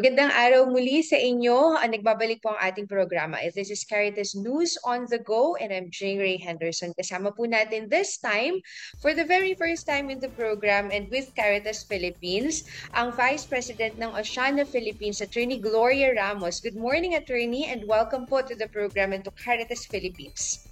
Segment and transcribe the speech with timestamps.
[0.00, 1.76] Magandang araw muli sa inyo.
[1.76, 3.36] Uh, nagbabalik po ang ating programa.
[3.52, 6.96] This is Caritas News on the Go and I'm Jane Ray Henderson.
[6.96, 8.64] Kasama po natin this time,
[9.04, 12.64] for the very first time in the program and with Caritas Philippines,
[12.96, 16.64] ang Vice President ng Oceana Philippines, Attorney Gloria Ramos.
[16.64, 20.64] Good morning, Attorney, and welcome po to the program and to Caritas Philippines.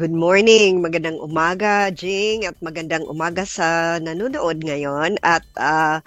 [0.00, 5.20] Good morning, magandang umaga, Jing, at magandang umaga sa nanonood ngayon.
[5.20, 6.00] At uh,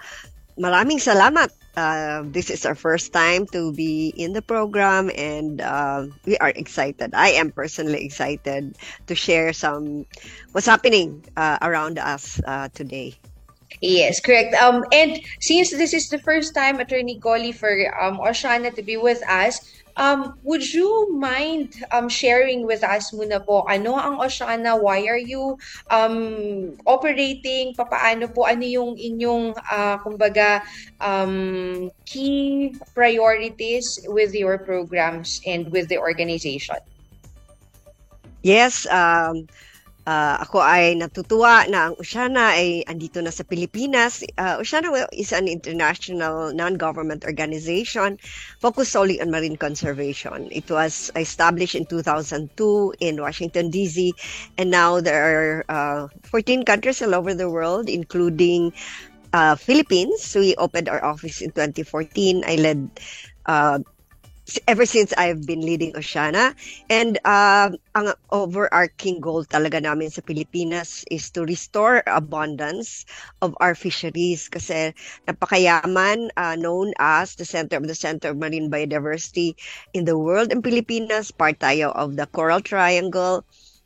[0.58, 6.06] maraming salamat uh, this is our first time to be in the program and uh,
[6.24, 7.14] we are excited.
[7.14, 10.06] I am personally excited to share some
[10.52, 13.14] what's happening uh, around us uh, today.
[13.80, 14.54] Yes, correct.
[14.54, 18.96] Um, and since this is the first time, Attorney Golly, for um, Oshana to be
[18.96, 19.60] with us,
[19.96, 24.74] Um, would you mind um, sharing with us muna po, ano ang Oceana?
[24.74, 25.54] Why are you
[25.90, 27.74] um, operating?
[27.78, 28.50] Papaano po?
[28.50, 30.66] Ano yung inyong, uh, kumbaga,
[30.98, 36.82] um, key priorities with your programs and with the organization?
[38.42, 39.46] Yes, um,
[40.04, 44.20] Uh, ako ay natutuwa na ang Oceana ay andito na sa Pilipinas.
[44.36, 48.20] Uh, Oceana is an international non-government organization
[48.60, 50.52] focused solely on marine conservation.
[50.52, 54.12] It was established in 2002 in Washington, D.C.
[54.60, 58.76] And now there are uh, 14 countries all over the world, including
[59.32, 60.20] uh, Philippines.
[60.36, 62.44] We opened our office in 2014.
[62.44, 62.92] I led
[63.46, 63.80] uh,
[64.68, 66.54] ever since I've been leading Oceana.
[66.92, 73.08] And uh, ang overarching goal talaga namin sa Pilipinas is to restore abundance
[73.40, 74.92] of our fisheries kasi
[75.24, 79.56] napakayaman, uh, known as the center of the center of marine biodiversity
[79.96, 80.52] in the world.
[80.52, 83.44] In Pilipinas, part tayo of the Coral Triangle.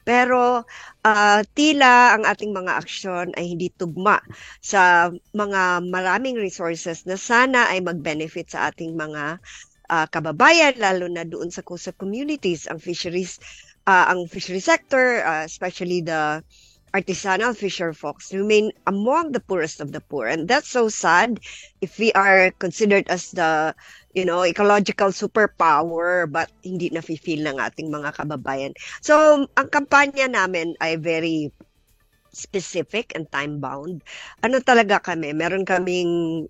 [0.09, 0.65] Pero
[1.05, 4.25] uh, tila ang ating mga aksyon ay hindi tugma
[4.65, 9.37] sa mga maraming resources na sana ay mag-benefit sa ating mga
[9.91, 13.41] uh, kababayan lalo na doon sa coastal communities ang fisheries
[13.89, 16.41] uh, ang fishery sector uh, especially the
[16.95, 20.27] artisanal fisher folks remain among the poorest of the poor.
[20.27, 21.41] And that's so sad
[21.81, 23.75] if we are considered as the
[24.17, 28.73] you know ecological superpower but hindi na feel ng ating mga kababayan.
[29.05, 31.53] So ang kampanya namin ay very
[32.33, 34.05] specific and time bound
[34.45, 35.33] ano talaga kami?
[35.37, 36.47] Meron kaming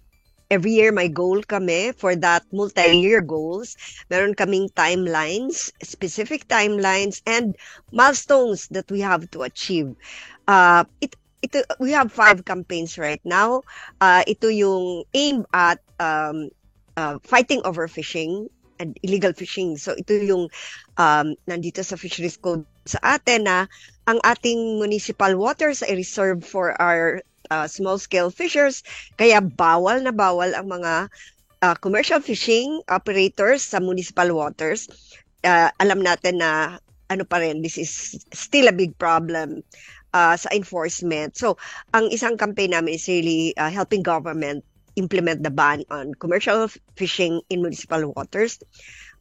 [0.51, 3.77] every year may goal kami for that multi-year goals.
[4.11, 7.57] Meron kaming timelines, specific timelines and
[7.93, 9.95] milestones that we have to achieve.
[10.49, 13.63] Uh, it ito we have five campaigns right now.
[14.01, 16.51] Uh, ito yung aim at um,
[16.97, 19.77] uh, fighting overfishing and illegal fishing.
[19.77, 20.51] So ito yung
[20.99, 23.59] um, nandito sa Fisheries Code sa atin na
[24.09, 27.21] ang ating municipal waters ay reserved for our
[27.51, 28.85] uh, small-scale fishers.
[29.17, 31.09] Kaya bawal na bawal ang mga
[31.63, 34.89] uh, commercial fishing operators sa municipal waters.
[35.43, 36.79] Uh, alam natin na
[37.09, 39.65] ano pa rin, this is still a big problem
[40.13, 41.37] uh, sa enforcement.
[41.37, 41.57] So,
[41.97, 44.65] ang isang campaign namin is really uh, helping government
[44.97, 46.69] implement the ban on commercial
[46.99, 48.59] fishing in municipal waters.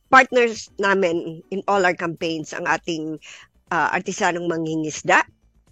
[0.10, 3.20] Partners namin in all our campaigns ang ating
[3.72, 5.24] uh, artisanong mangingisda,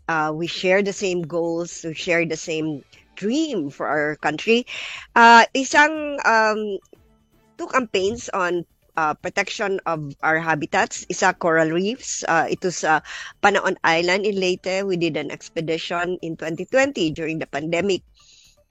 [0.08, 2.84] uh, we share the same goals, we share the same
[3.16, 4.66] dream for our country.
[5.16, 6.78] Uh, isang um,
[7.58, 8.66] two campaigns on
[8.98, 11.06] uh, protection of our habitats.
[11.10, 12.24] Isa coral reefs.
[12.28, 13.02] Uh, ito sa
[13.44, 14.84] Panaon Island in Leyte.
[14.84, 18.04] We did an expedition in 2020 during the pandemic.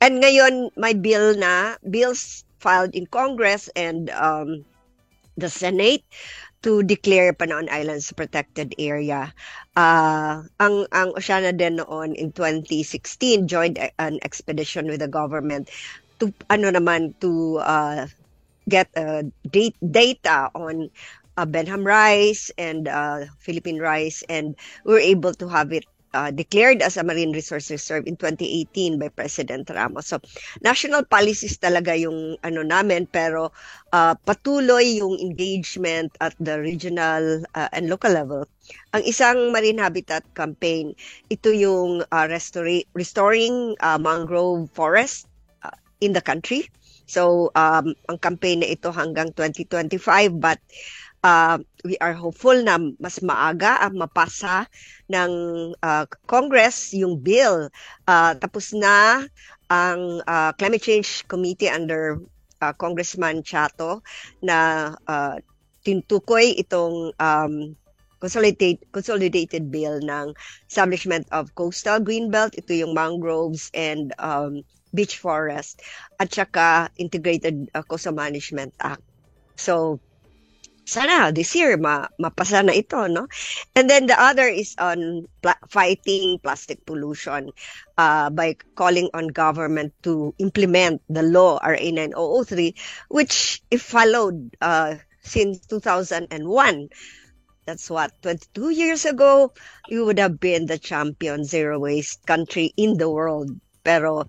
[0.01, 4.65] And ngayon, may bill na, bills filed in Congress and um,
[5.37, 6.05] the Senate
[6.65, 9.37] to declare Panaon Islands protected area.
[9.77, 15.69] Uh, ang ang Oceana din noon in 2016 joined an expedition with the government
[16.19, 18.09] to ano naman to uh,
[18.65, 20.89] get uh, date, data on
[21.37, 24.57] uh, Benham rice and uh, Philippine rice and
[24.89, 25.85] we were able to have it
[26.15, 30.07] uh, declared as a marine resource reserve in 2018 by President Ramos.
[30.07, 30.23] So,
[30.63, 33.51] national policies talaga yung ano namin pero
[33.91, 38.47] uh, patuloy yung engagement at the regional uh, and local level.
[38.95, 40.95] Ang isang marine habitat campaign,
[41.29, 45.27] ito yung uh, restori- restoring uh, mangrove forest
[45.67, 46.71] uh, in the country.
[47.05, 50.57] So um, ang campaign na ito hanggang 2025 but
[51.25, 54.69] uh, we are hopeful na mas maaga ang mapasa
[55.09, 55.33] ng
[55.81, 57.73] uh, Congress yung bill.
[58.05, 59.25] Uh, tapos na
[59.73, 62.21] ang uh, Climate Change Committee under
[62.61, 64.05] uh, Congressman Chato
[64.45, 65.41] na uh,
[65.81, 67.73] tintukoy itong um,
[68.21, 70.37] consolidated, consolidated bill ng
[70.69, 72.53] establishment of coastal greenbelt.
[72.61, 74.61] Ito yung mangroves and um,
[74.93, 75.83] beach forest
[76.21, 79.03] at saka integrated uh, coastal management act.
[79.57, 79.99] So
[80.85, 83.27] sana this year ma mapasa na ito no?
[83.75, 87.51] And then the other is on pla- fighting plastic pollution
[87.97, 92.75] uh, by calling on government to implement the law RA 9003
[93.09, 96.29] which if followed uh, since 2001
[97.65, 99.53] that's what 22 years ago
[99.89, 103.49] you would have been the champion zero waste country in the world.
[103.85, 104.29] Pero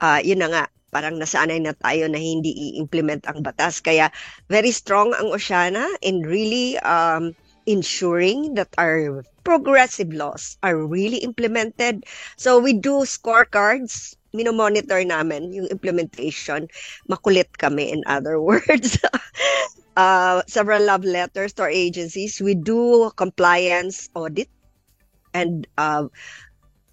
[0.00, 3.80] uh, yun na nga parang nasanay na tayo na hindi i-implement ang batas.
[3.80, 4.08] Kaya
[4.48, 7.36] very strong ang Oceana in really um,
[7.68, 12.04] ensuring that our progressive laws are really implemented.
[12.36, 16.68] So we do scorecards minomonitor namin yung implementation.
[17.08, 19.00] Makulit kami in other words.
[19.98, 22.40] Uh, several love letters to our agencies.
[22.40, 24.48] We do compliance audit
[25.34, 26.06] and uh,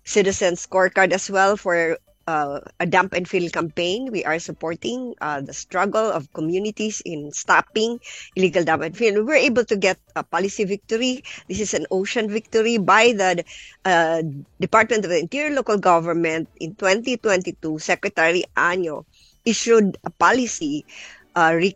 [0.03, 4.11] citizen scorecard as well for uh, a dump and fill campaign.
[4.11, 7.99] We are supporting uh, the struggle of communities in stopping
[8.35, 9.15] illegal dump and fill.
[9.15, 11.23] We were able to get a policy victory.
[11.47, 13.43] This is an ocean victory by the
[13.85, 14.23] uh,
[14.59, 17.79] Department of the Interior Local Government in 2022.
[17.79, 19.05] Secretary Anyo
[19.45, 20.85] issued a policy
[21.35, 21.75] uh, re-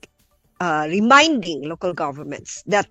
[0.60, 2.88] uh, reminding local governments that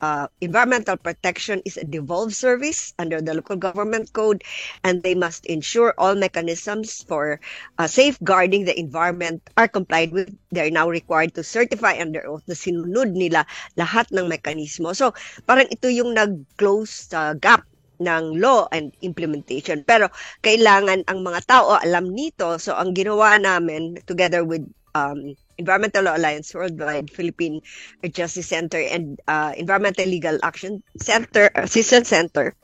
[0.00, 4.42] uh, environmental protection is a devolved service under the local government code
[4.84, 7.40] and they must ensure all mechanisms for
[7.78, 10.32] uh, safeguarding the environment are complied with.
[10.50, 14.96] They are now required to certify under oath na sinunod nila lahat ng mekanismo.
[14.96, 15.12] So,
[15.46, 17.64] parang ito yung nag-close uh, gap
[18.00, 19.84] ng law and implementation.
[19.84, 20.08] Pero
[20.40, 22.56] kailangan ang mga tao alam nito.
[22.56, 24.64] So, ang ginawa namin together with
[24.96, 27.60] um, Environmental Law Alliance Worldwide, Philippine
[28.08, 32.56] Justice Center, and uh, Environmental Legal Action Center, Assistance Center,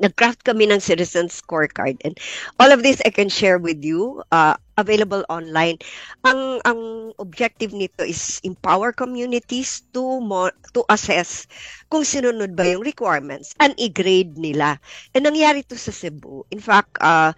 [0.00, 1.96] nag-craft kami ng citizen scorecard.
[2.04, 2.16] And
[2.60, 5.80] all of this I can share with you, uh, available online.
[6.24, 6.80] Ang ang
[7.16, 11.48] objective nito is empower communities to mo, to assess
[11.88, 14.76] kung sinunod ba yung requirements and i-grade nila.
[15.16, 16.44] And nangyari to sa Cebu.
[16.52, 17.32] In fact, uh,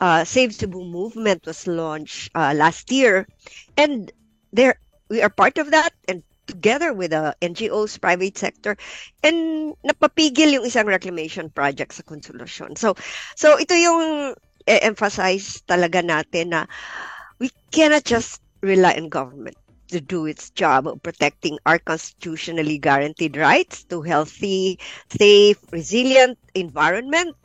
[0.00, 3.28] uh, Save Cebu movement was launched uh, last year.
[3.76, 4.08] And
[4.52, 8.76] there we are part of that and together with the NGOs, private sector,
[9.22, 12.74] and napapigil yung isang reclamation project sa Consolacion.
[12.74, 12.96] So,
[13.36, 16.64] so ito yung emphasize talaga natin na
[17.36, 19.56] we cannot just rely on government
[19.88, 27.36] to do its job of protecting our constitutionally guaranteed rights to healthy, safe, resilient environment.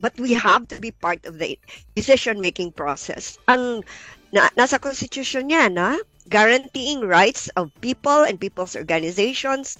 [0.00, 1.56] But we have to be part of the
[1.96, 3.40] decision-making process.
[3.48, 3.80] Ang
[4.28, 5.96] na, nasa constitution niya na
[6.28, 9.78] guaranteeing rights of people and people's organizations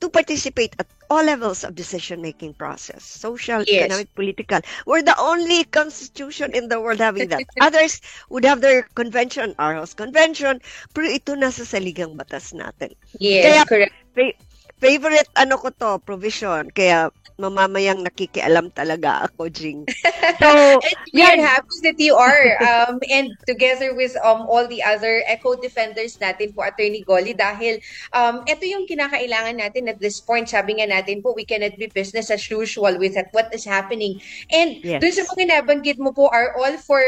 [0.00, 3.84] to participate at all levels of decision-making process, social, yes.
[3.84, 4.60] economic, political.
[4.86, 7.44] We're the only constitution in the world having that.
[7.60, 10.60] Others would have their convention, Aarhus Convention,
[10.94, 12.96] pero ito nasa saligang batas natin.
[13.20, 13.94] Yes, Kaya, correct.
[14.80, 16.72] Fa- favorite ano ko to, provision.
[16.72, 19.84] Kaya mamamayang nakikialam talaga ako, Jing.
[20.40, 20.80] So,
[21.12, 22.56] we are happy that you are.
[22.64, 27.80] Um, and together with um, all the other eco defenders natin po, Attorney Golly, dahil
[28.16, 30.48] um, ito yung kinakailangan natin at this point.
[30.48, 34.20] Sabi nga natin po, we cannot be business as usual with what is happening.
[34.48, 35.00] And yes.
[35.04, 37.00] dun sa mga nabanggit mo po are all for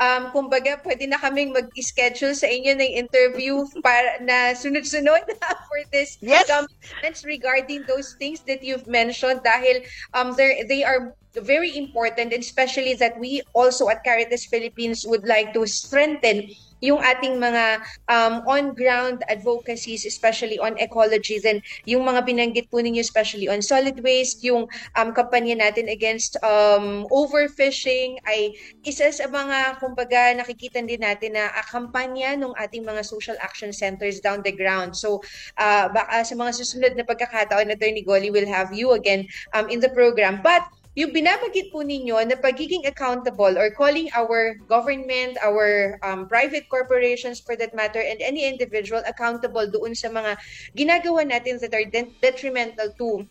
[0.00, 5.22] um, kumbaga, pwede na kaming mag-schedule sa inyo ng interview para na sunod-sunod
[5.68, 6.46] for this yes.
[6.48, 9.82] comments regarding those things that you've mentioned dahil
[10.14, 15.50] um, they are very important and especially that we also at Caritas Philippines would like
[15.50, 16.46] to strengthen
[16.84, 17.80] yung ating mga
[18.12, 23.96] um, on-ground advocacies, especially on ecology, then yung mga binanggit po ninyo, especially on solid
[24.04, 24.68] waste, yung
[25.00, 28.52] um, kampanya natin against um, overfishing ay
[28.84, 33.72] isa sa mga, kumbaga, nakikita din natin na uh, kampanya ng ating mga social action
[33.72, 34.92] centers down the ground.
[34.92, 35.24] So,
[35.56, 39.24] uh, baka sa mga susunod na pagkakataon, Attorney Goli will have you again
[39.56, 40.44] um, in the program.
[40.44, 46.70] But yung binabagit po ninyo na pagiging accountable or calling our government, our um, private
[46.70, 50.38] corporations for that matter, and any individual accountable doon sa mga
[50.78, 51.86] ginagawa natin that are
[52.22, 53.26] detrimental to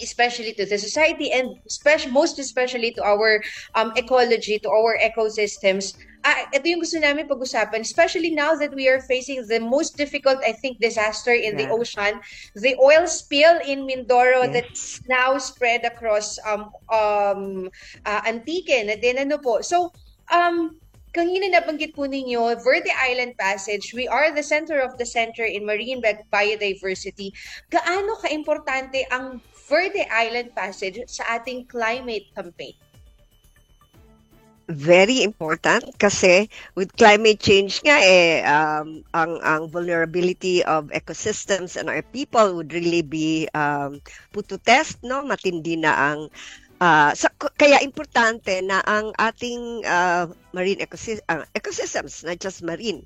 [0.00, 3.42] especially to the society and especially, most especially to our
[3.74, 5.92] um, ecology, to our ecosystems,
[6.24, 10.40] ah, ito yung gusto namin pag-usapan, especially now that we are facing the most difficult,
[10.42, 11.74] I think, disaster in the Yeah.
[11.74, 12.20] ocean,
[12.56, 14.52] the oil spill in Mindoro Yes.
[14.52, 17.68] that's now spread across um um
[18.04, 19.60] uh, Antique and then ano po.
[19.60, 19.92] So,
[20.32, 20.80] um
[21.14, 25.62] kanina nabanggit po ninyo, Verde Island Passage, we are the center of the center in
[25.62, 27.30] marine bi- biodiversity.
[27.70, 32.76] Gaano ka-importante ang Verde Island Passage sa ating climate campaign?
[34.68, 41.92] very important kasi with climate change nga eh um, ang ang vulnerability of ecosystems and
[41.92, 44.00] our people would really be um,
[44.32, 46.20] put to test no matindi na ang
[46.80, 47.28] ah, sa,
[47.60, 53.04] kaya importante na ang ating ah, marine ecosys- ah, ecosystems not just marine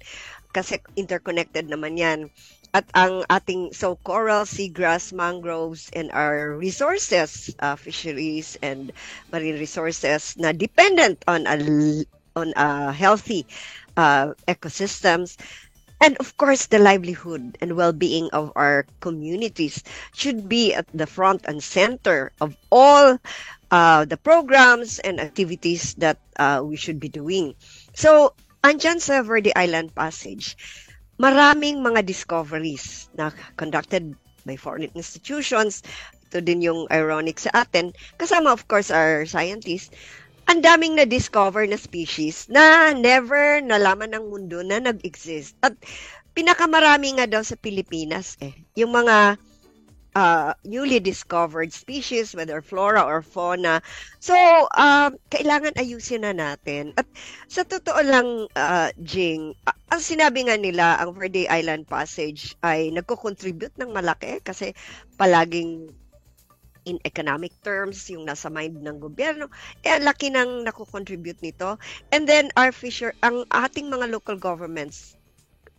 [0.55, 2.31] kasi interconnected naman yan
[2.75, 8.93] at ang ating so coral, seagrass, mangroves and our resources, uh, fisheries and
[9.33, 11.57] marine resources na dependent on a
[12.37, 13.47] on a healthy
[13.97, 15.37] uh, ecosystems
[16.01, 19.83] and of course the livelihood and well-being of our communities
[20.15, 23.19] should be at the front and center of all
[23.71, 27.55] uh, the programs and activities that uh, we should be doing.
[27.95, 28.35] So,
[28.65, 30.57] andyan Verde Island Passage,
[31.19, 34.15] maraming mga discoveries na conducted
[34.47, 35.85] by foreign institutions.
[36.31, 37.93] Ito din yung ironic sa atin.
[38.17, 39.93] Kasama, of course, our scientists.
[40.49, 45.53] Ang daming na-discover na species na never nalaman ng mundo na nag-exist.
[45.61, 45.77] At
[46.33, 48.57] pinakamarami nga daw sa Pilipinas eh.
[48.81, 49.37] Yung mga
[50.17, 53.83] uh, newly discovered species, whether flora or fauna.
[54.19, 54.35] So,
[54.75, 56.97] um, kailangan ayusin na natin.
[56.97, 57.07] At
[57.47, 59.53] sa totoo lang, uh, Jing,
[59.89, 64.77] ang sinabi nga nila, ang Verde Island Passage ay nagko-contribute ng malaki kasi
[65.17, 65.89] palaging
[66.89, 69.53] in economic terms, yung nasa mind ng gobyerno,
[69.85, 71.77] eh, ang laki ng nako-contribute nito.
[72.09, 75.17] And then, our fisher, ang ating mga local governments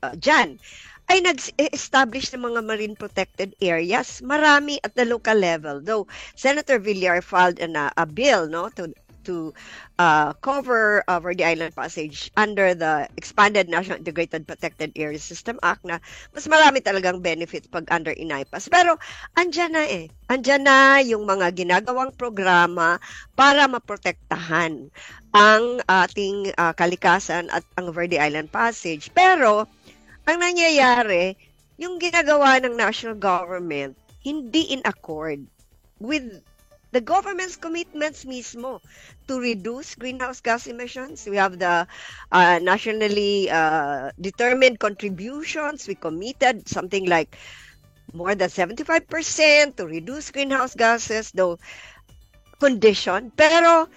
[0.05, 0.61] uh, dyan,
[1.09, 4.21] ay nag-establish ng mga marine protected areas.
[4.21, 5.81] Marami at the local level.
[5.81, 6.05] Though,
[6.37, 8.93] Senator Villar filed an, uh, a bill no, to
[9.29, 9.53] to
[10.01, 15.85] uh, cover uh, Verde Island Passage under the Expanded National Integrated Protected Area System Act
[15.85, 16.01] na
[16.33, 18.73] mas marami talagang benefits pag under INAIPAS.
[18.73, 18.97] Pero
[19.37, 20.09] andyan na eh.
[20.33, 22.97] Andyan na yung mga ginagawang programa
[23.37, 24.89] para maprotektahan
[25.37, 29.13] ang ating uh, kalikasan at ang Verde Island Passage.
[29.13, 29.69] Pero
[30.25, 31.37] ang nangyayari,
[31.77, 35.39] yung ginagawa ng national government hindi in accord
[35.99, 36.43] with
[36.91, 38.81] the government's commitments mismo
[39.27, 41.25] to reduce greenhouse gas emissions.
[41.29, 41.85] We have the
[42.31, 45.87] uh, nationally uh, determined contributions.
[45.87, 47.37] We committed something like
[48.13, 51.59] more than 75% to reduce greenhouse gases, though
[52.59, 53.31] condition.
[53.37, 53.87] Pero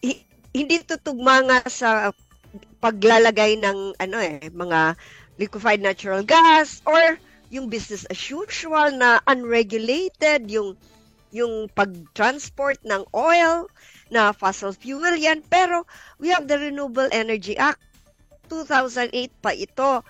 [0.00, 1.90] hi- hindi tutugma nga sa
[2.80, 4.96] paglalagay ng ano eh, mga
[5.36, 7.18] liquefied natural gas or
[7.50, 10.74] yung business as usual na unregulated, yung
[11.34, 13.66] yung pag-transport ng oil
[14.14, 15.42] na fossil fuel yan.
[15.50, 15.82] Pero
[16.22, 17.82] we have the Renewable Energy Act.
[18.46, 20.06] 2008 pa ito.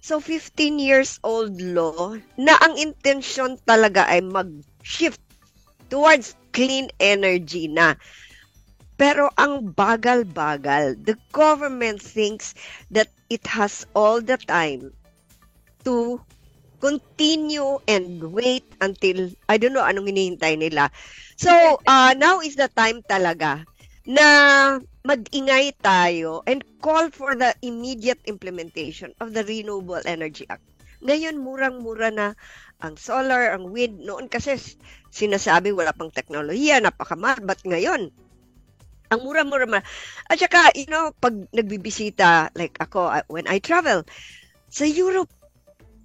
[0.00, 5.20] So 15 years old law na ang intention talaga ay mag-shift
[5.90, 7.98] towards clean energy na.
[8.94, 12.54] Pero ang bagal-bagal, the government thinks
[12.94, 14.92] that it has all the time
[15.84, 16.20] to
[16.80, 20.88] continue and wait until, I don't know anong hinihintay nila.
[21.36, 21.52] So,
[21.84, 23.68] uh, now is the time talaga
[24.08, 24.26] na
[25.04, 30.64] mag-ingay tayo and call for the immediate implementation of the Renewable Energy Act.
[31.00, 32.36] Ngayon, murang-mura na
[32.80, 34.04] ang solar, ang wind.
[34.04, 34.56] Noon kasi
[35.08, 37.44] sinasabi wala pang teknolohiya, napakamahal.
[37.44, 38.12] But ngayon,
[39.10, 39.80] ang mura-mura ma.
[40.28, 44.04] At saka, you know, pag nagbibisita, like ako, uh, when I travel,
[44.70, 45.32] sa Europe,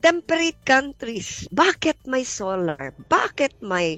[0.06, 2.94] temperate countries, bakit may solar?
[3.10, 3.98] Bakit may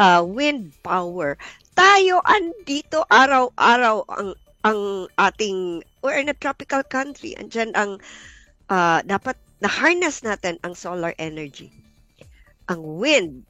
[0.00, 1.36] uh, wind power?
[1.76, 4.32] Tayo andito araw-araw ang
[4.64, 4.80] ang
[5.20, 7.36] ating we're in a tropical country.
[7.36, 8.00] Andiyan ang
[8.72, 11.68] uh, dapat na-harness natin ang solar energy.
[12.72, 13.44] Ang wind.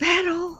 [0.00, 0.56] Pero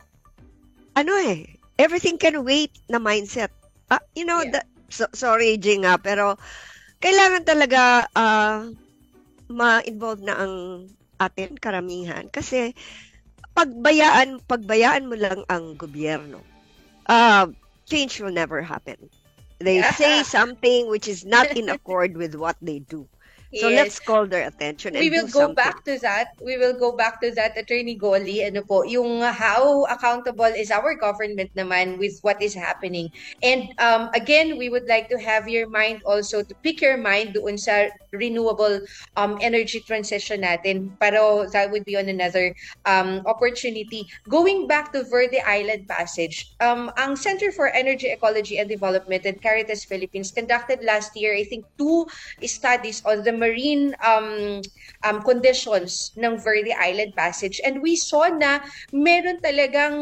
[0.92, 1.48] ano eh,
[1.80, 3.48] everything can wait na mindset.
[3.88, 4.60] Ah, you know, Yeah.
[4.60, 4.60] the,
[4.92, 6.37] so, sorry Jing ah, pero
[7.00, 8.68] kailangan talaga uh,
[9.48, 10.54] ma-involve na ang
[11.20, 12.26] atin karamihan.
[12.30, 12.72] Kasi
[13.56, 16.40] pagbayaan pagbayaan mo lang ang gobyerno.
[17.08, 17.48] Uh,
[17.88, 19.10] change will never happen.
[19.60, 19.90] They Yeah.
[20.00, 23.08] say something which is not in accord with what they do
[23.54, 23.76] So Yes.
[23.76, 25.54] let's call their attention and We will go something.
[25.56, 26.28] back to that.
[26.44, 28.44] We will go back to that, Attorney Golly.
[28.44, 33.08] Ano po, yung how accountable is our government naman with what is happening.
[33.40, 37.32] And um, again, we would like to have your mind also, to pick your mind
[37.32, 38.84] doon sa renewable
[39.16, 40.92] um, energy transition natin.
[41.00, 42.52] Pero that would be on another
[42.84, 44.04] um, opportunity.
[44.28, 49.40] Going back to Verde Island Passage, um, ang Center for Energy Ecology and Development and
[49.40, 52.04] Caritas Philippines conducted last year, I think, two
[52.44, 54.61] studies on the marine um,
[55.07, 57.62] um, conditions ng Verde Island Passage.
[57.62, 59.97] And we saw na meron talagang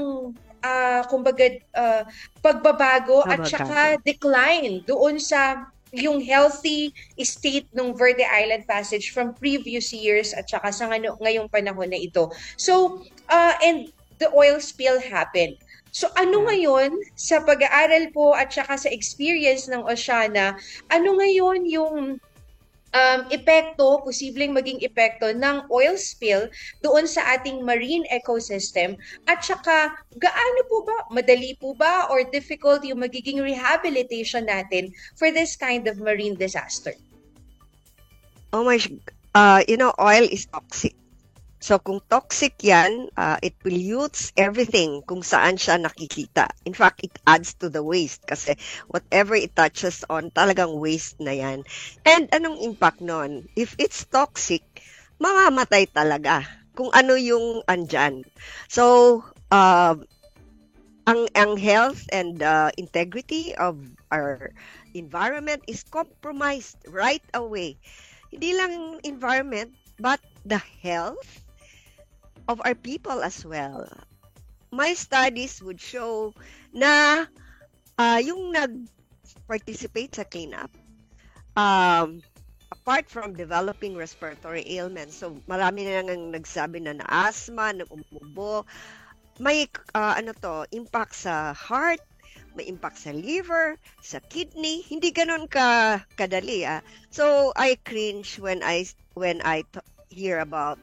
[0.65, 2.09] ah, kumbaga ah,
[2.41, 9.95] pagbabago at saka decline doon sa yung healthy state ng Verde Island Passage from previous
[9.95, 12.29] years at saka sa ngano, ngayong panahon na ito.
[12.59, 13.01] So,
[13.31, 13.89] uh, and
[14.19, 15.57] the oil spill happened.
[15.97, 20.61] So ano ngayon sa pag-aaral po at saka sa experience ng Oceana,
[20.93, 22.21] ano ngayon yung
[22.97, 26.49] um, epekto, posibleng maging epekto ng oil spill
[26.81, 28.97] doon sa ating marine ecosystem
[29.29, 34.89] at saka gaano po ba, madali po ba or difficult yung magiging rehabilitation natin
[35.21, 36.97] for this kind of marine disaster?
[38.57, 38.81] Oh my,
[39.37, 40.97] uh, you know, oil is toxic.
[41.67, 46.47] So kung toxic yan, uh, it pollutes everything kung saan siya nakikita.
[46.63, 48.55] In fact, it adds to the waste kasi
[48.87, 51.67] whatever it touches on, talagang waste na yan.
[52.07, 53.51] And anong impact nun?
[53.59, 54.63] If it's toxic,
[55.19, 56.47] mamamatay talaga
[56.79, 58.23] kung ano yung andyan.
[58.71, 59.99] So, uh,
[61.11, 63.75] ang, ang health and uh, integrity of
[64.15, 64.55] our
[64.95, 67.75] environment is compromised right away.
[68.31, 71.46] Hindi lang environment, but the health
[72.49, 73.87] of our people as well.
[74.71, 76.35] My studies would show
[76.75, 77.27] na
[77.99, 80.71] uh, yung nag-participate sa cleanup,
[81.57, 82.21] um,
[82.71, 88.67] apart from developing respiratory ailments, so marami na nang nagsabi na na asthma, na umubo,
[89.39, 92.03] may uh, ano to, impact sa heart,
[92.57, 96.81] may impact sa liver, sa kidney, hindi ganon ka kadali ah.
[97.13, 100.81] So I cringe when I when I t- hear about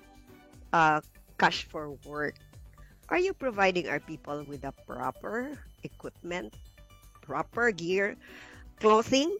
[0.69, 1.02] uh,
[1.43, 2.39] cash for work.
[3.12, 6.56] Are you providing our people with the proper equipment,
[7.19, 8.15] proper gear,
[8.79, 9.36] clothing?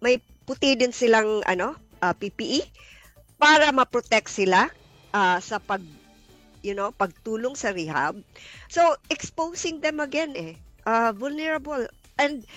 [0.00, 2.64] May puti din silang ano, uh, PPE
[3.36, 4.72] para ma-protect sila
[5.12, 5.84] uh, sa pag
[6.64, 8.16] you know, pagtulong sa rehab.
[8.72, 10.56] So exposing them again eh
[10.88, 11.84] uh, vulnerable
[12.16, 12.48] and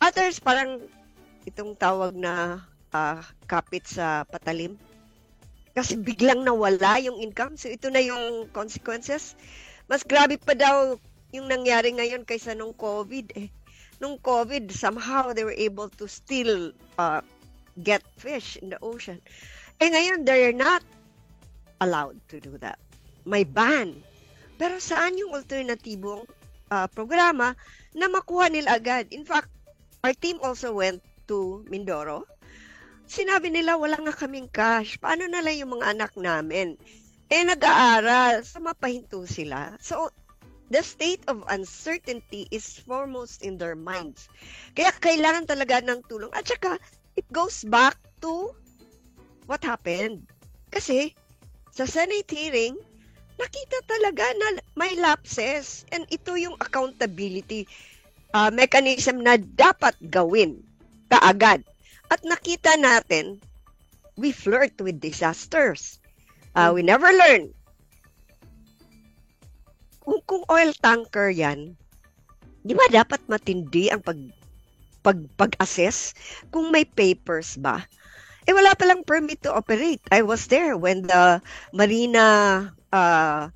[0.00, 0.88] others parang
[1.44, 2.64] itong tawag na
[2.96, 4.80] uh, kapit sa patalim
[5.72, 7.56] kasi biglang nawala yung income.
[7.56, 9.36] So ito na yung consequences.
[9.88, 10.96] Mas grabe pa daw
[11.32, 13.48] yung nangyari ngayon kaysa nung COVID eh.
[14.00, 17.22] Nung COVID, somehow they were able to still uh,
[17.80, 19.22] get fish in the ocean.
[19.80, 20.84] Eh ngayon, they're not
[21.80, 22.76] allowed to do that.
[23.24, 23.94] May ban.
[24.58, 26.26] Pero saan yung alternatibong
[26.68, 27.54] uh, programa
[27.94, 29.08] na makuha nila agad?
[29.14, 29.48] In fact,
[30.02, 32.26] our team also went to Mindoro
[33.06, 34.98] sinabi nila wala nga kaming cash.
[34.98, 36.76] Paano na lang yung mga anak namin?
[37.32, 38.44] Eh, nag-aaral.
[38.44, 39.74] So, mapahinto sila.
[39.80, 40.12] So,
[40.68, 44.28] the state of uncertainty is foremost in their minds.
[44.76, 46.32] Kaya kailangan talaga ng tulong.
[46.36, 46.76] At saka,
[47.16, 48.52] it goes back to
[49.48, 50.28] what happened.
[50.68, 51.16] Kasi,
[51.72, 52.76] sa Senate hearing,
[53.40, 55.88] nakita talaga na may lapses.
[55.92, 57.64] And ito yung accountability
[58.36, 60.60] uh, mechanism na dapat gawin
[61.12, 61.64] kaagad.
[62.12, 63.40] At nakita natin,
[64.20, 65.96] we flirt with disasters.
[66.52, 67.56] Uh, we never learn.
[70.04, 71.72] Kung, kung oil tanker yan,
[72.60, 74.20] di ba dapat matindi ang pag,
[75.00, 76.12] pag, pag-assess
[76.52, 77.80] kung may papers ba?
[78.44, 80.04] Eh wala palang permit to operate.
[80.12, 81.40] I was there when the
[81.72, 83.48] Marina uh,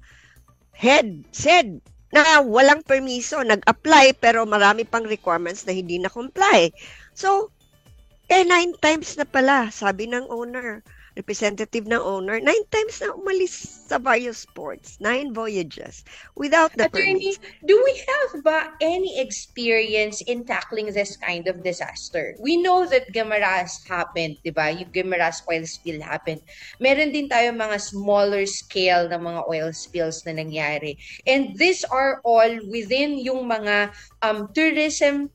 [0.72, 6.72] head said na walang permiso, nag-apply pero marami pang requirements na hindi na comply.
[7.12, 7.50] So,
[8.30, 10.82] eh, nine times na pala, sabi ng owner,
[11.16, 16.04] representative ng owner, nine times na umalis sa various ports, nine voyages,
[16.36, 17.64] without the Attorney, permits.
[17.64, 22.36] do we have ba any experience in tackling this kind of disaster?
[22.36, 24.68] We know that Guimaras happened, di ba?
[24.68, 26.44] Yung Guimaras oil spill happened.
[26.82, 31.00] Meron din tayo mga smaller scale na mga oil spills na nangyari.
[31.24, 35.32] And these are all within yung mga um, tourism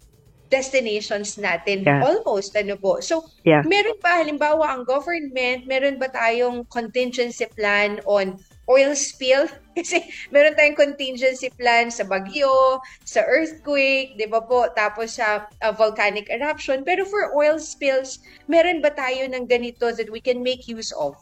[0.52, 2.04] destinations natin Yeah.
[2.04, 3.00] almost ano po.
[3.00, 3.64] So Yeah.
[3.64, 8.36] meron ba halimbawa ang government, meron ba tayong contingency plan on
[8.68, 9.48] oil spill?
[9.80, 14.68] Kasi meron tayong contingency plan sa bagyo, sa earthquake, 'di ba po?
[14.76, 16.84] Tapos sa uh, volcanic eruption.
[16.84, 18.20] Pero for oil spills,
[18.52, 21.16] meron ba tayo ng ganito that we can make use of?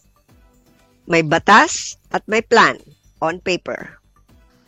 [1.05, 2.81] May batas at may plan
[3.21, 3.97] on paper.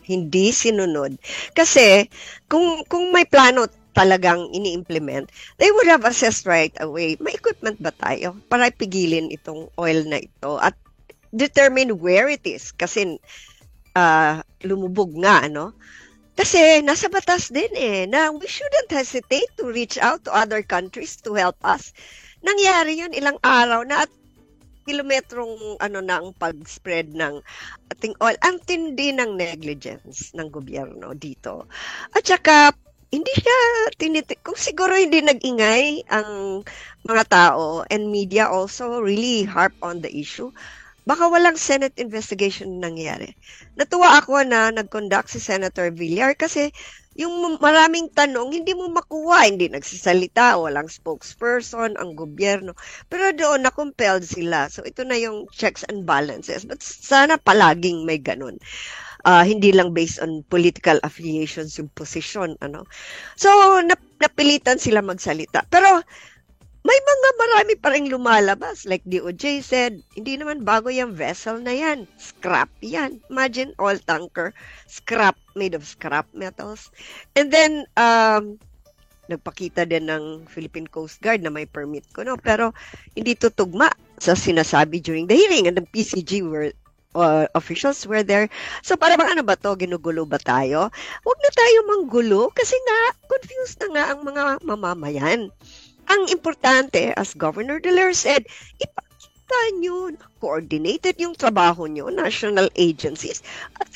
[0.05, 1.17] Hindi sinunod.
[1.53, 2.09] Kasi
[2.49, 5.27] kung kung may plano talagang ini-implement,
[5.59, 10.23] they would have assessed right away, may equipment ba tayo para pigilin itong oil na
[10.23, 10.75] ito at
[11.35, 12.71] determine where it is?
[12.71, 13.19] Kasi
[13.95, 15.75] ah, lumubog nga ano?
[16.35, 21.19] Kasi nasa batas din eh na we shouldn't hesitate to reach out to other countries
[21.19, 21.91] to help us.
[22.39, 24.11] Nangyari yun ilang araw na at
[24.87, 27.43] kilometrong ano na ang pag-spread ng
[27.93, 28.33] ating oil.
[28.41, 31.69] Ang tindi ng negligence ng gobyerno dito.
[32.15, 32.73] At saka
[33.11, 33.57] hindi siya
[33.99, 36.63] tiniti kung siguro hindi nag-ingay ang
[37.03, 40.49] mga tao and media also really harp on the issue
[41.01, 43.33] baka walang Senate investigation nangyari.
[43.73, 46.69] Natuwa ako na nag-conduct si Senator Villar kasi
[47.11, 52.71] yung maraming tanong, hindi mo makuha, hindi nagsisalita, walang spokesperson, ang gobyerno.
[53.11, 54.71] Pero doon, na-compelled sila.
[54.71, 56.63] So, ito na yung checks and balances.
[56.63, 58.55] But sana palaging may ganun.
[59.21, 62.57] Ah, hindi lang based on political affiliations yung position.
[62.65, 62.89] Ano?
[63.37, 63.49] So,
[63.85, 65.65] nap- napilitan sila magsalita.
[65.69, 66.01] Pero,
[66.81, 68.89] may mga marami pa rin lumalabas.
[68.89, 72.09] Like DOJ said, hindi naman bago yung vessel na yan.
[72.17, 73.21] Scrap yan.
[73.29, 74.49] Imagine, oil tanker,
[74.89, 76.89] scrap, made of scrap metals.
[77.37, 78.57] And then, um,
[79.29, 82.33] nagpakita din ng Philippine Coast Guard na may permit ko, no?
[82.41, 82.73] Pero,
[83.13, 85.69] hindi tutugma sa sinasabi during the hearing.
[85.69, 86.73] And the PCG were,
[87.15, 88.47] uh, officials were there.
[88.81, 89.75] So, para bang ano ba to?
[89.75, 90.91] Ginugulo ba tayo?
[91.23, 95.41] Huwag na tayo manggulo kasi nga, confused na nga ang mga mamamayan.
[96.11, 98.43] Ang importante, as Governor Deler said,
[98.81, 100.11] ipakita nyo,
[100.43, 103.39] coordinated yung trabaho nyo, national agencies,
[103.79, 103.87] at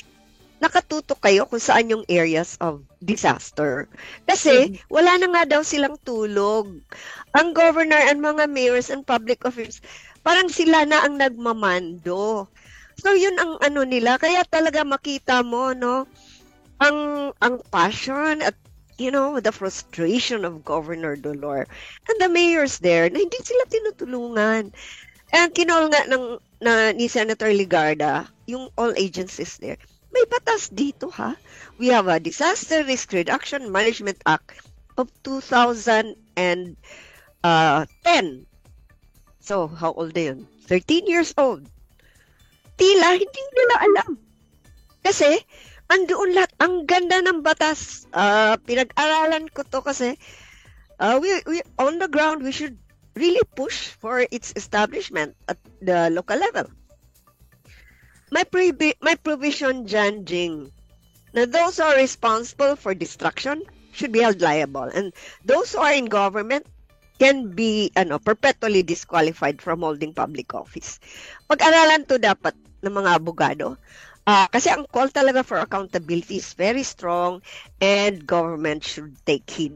[0.64, 3.86] nakatutok kayo kung saan yung areas of disaster.
[4.24, 6.72] Kasi wala na nga daw silang tulog.
[7.36, 9.84] Ang governor and mga mayors and public officials,
[10.24, 12.48] parang sila na ang nagmamando.
[13.00, 16.08] So yun ang ano nila, kaya talaga makita mo, no,
[16.80, 18.56] ang ang passion at
[18.98, 21.68] you know, the frustration of Governor Dolor
[22.08, 24.72] and the mayors there na hindi sila tinutulungan.
[25.36, 29.76] And kinol nga ng, na, ni Senator Ligarda, yung all agencies there,
[30.16, 31.36] may batas dito ha.
[31.76, 34.64] We have a Disaster Risk Reduction Management Act
[34.96, 36.16] of 2010.
[39.44, 40.48] So, how old na yun?
[40.72, 41.68] 13 years old.
[42.76, 44.12] Tila, hindi nila alam.
[45.06, 45.40] Kasi,
[45.88, 46.52] andoon lahat.
[46.60, 48.10] Ang ganda ng batas.
[48.12, 50.20] Ah, pinag-aralan ko to kasi
[51.00, 52.76] ah, we, we, on the ground, we should
[53.16, 56.68] really push for its establishment at the local level.
[58.32, 60.72] May, prohibi- may provision dyan, Jing,
[61.32, 63.64] na those who are responsible for destruction
[63.96, 64.92] should be held liable.
[64.92, 65.16] And
[65.48, 66.68] those who are in government
[67.16, 71.00] can be ano perpetually disqualified from holding public office.
[71.48, 72.52] Pag-aralan to dapat
[72.86, 73.68] ng mga abogado.
[74.26, 77.42] Ah, kasi ang call talaga for accountability is very strong
[77.82, 79.76] and government should take heed.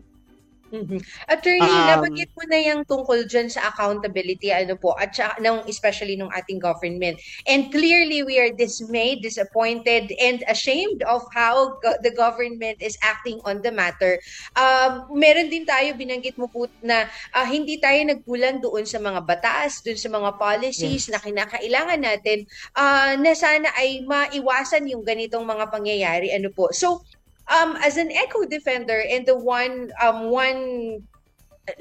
[0.69, 1.01] Mhm.
[1.25, 5.65] Attorney, Um, nabanggit mo na yung tungkol dyan sa accountability, ano po, at saka, ng,
[5.65, 7.17] especially ng ating government.
[7.49, 13.41] And clearly, we are dismayed, disappointed, and ashamed of how go- the government is acting
[13.49, 14.21] on the matter.
[14.53, 19.25] Um, meron din tayo, binanggit mo po na ah, hindi tayo nagkulang doon sa mga
[19.25, 22.45] batas, doon sa mga policies na kinakailangan natin
[22.77, 26.29] ah, na sana ay maiwasan yung ganitong mga pangyayari.
[26.29, 26.69] Ano po.
[26.77, 27.01] So,
[27.49, 31.03] um, as an eco defender and the one um, one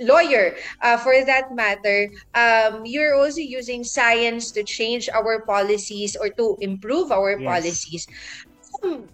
[0.01, 6.29] lawyer uh, for that matter, um, you're also using science to change our policies or
[6.37, 7.47] to improve our Yes.
[7.47, 8.05] policies.
[8.85, 9.09] Um,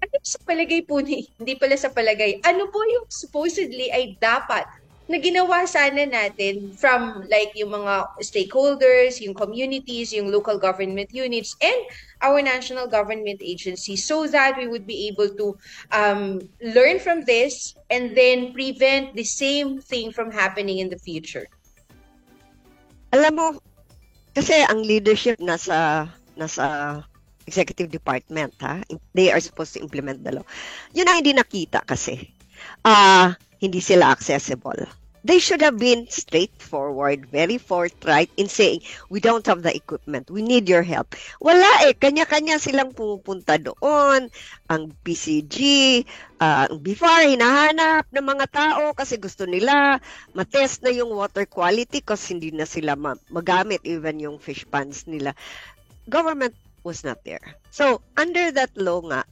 [0.00, 4.64] ano sa palagay po ni, hindi pala sa palagay, ano po yung supposedly ay dapat
[5.10, 11.58] na ginawa sana natin from like yung mga stakeholders, yung communities, yung local government units,
[11.58, 11.74] and
[12.22, 15.58] our national government agencies so that we would be able to
[15.90, 21.50] um, learn from this and then prevent the same thing from happening in the future.
[23.10, 23.48] Alam mo,
[24.30, 26.06] kasi ang leadership nasa
[26.38, 27.02] nasa
[27.50, 28.78] executive department ha.
[29.10, 30.46] They are supposed to implement the law.
[30.94, 32.30] Yun ang hindi nakita kasi.
[32.86, 34.99] Ah, hindi sila accessible.
[35.24, 40.42] They should have been straightforward, very forthright in saying, we don't have the equipment, we
[40.42, 41.12] need your help.
[41.40, 44.32] Wala eh, kanya-kanya silang pumupunta doon,
[44.70, 45.56] ang PCG,
[46.40, 50.00] uh, ang BIFAR, hinahanap ng mga tao kasi gusto nila
[50.32, 55.04] matest na yung water quality kasi hindi na sila ma- magamit even yung fish ponds
[55.04, 55.36] nila.
[56.08, 57.44] Government was not there.
[57.68, 59.22] So, under that law nga,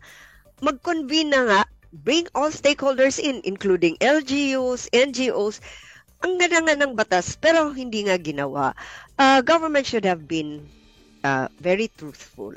[0.60, 1.60] mag-convene na nga
[1.92, 5.60] bring all stakeholders in, including LGUs, NGOs.
[6.24, 8.74] Ang ganda nga ng batas, pero hindi nga ginawa.
[9.18, 10.66] Uh, government should have been
[11.22, 12.54] uh, very truthful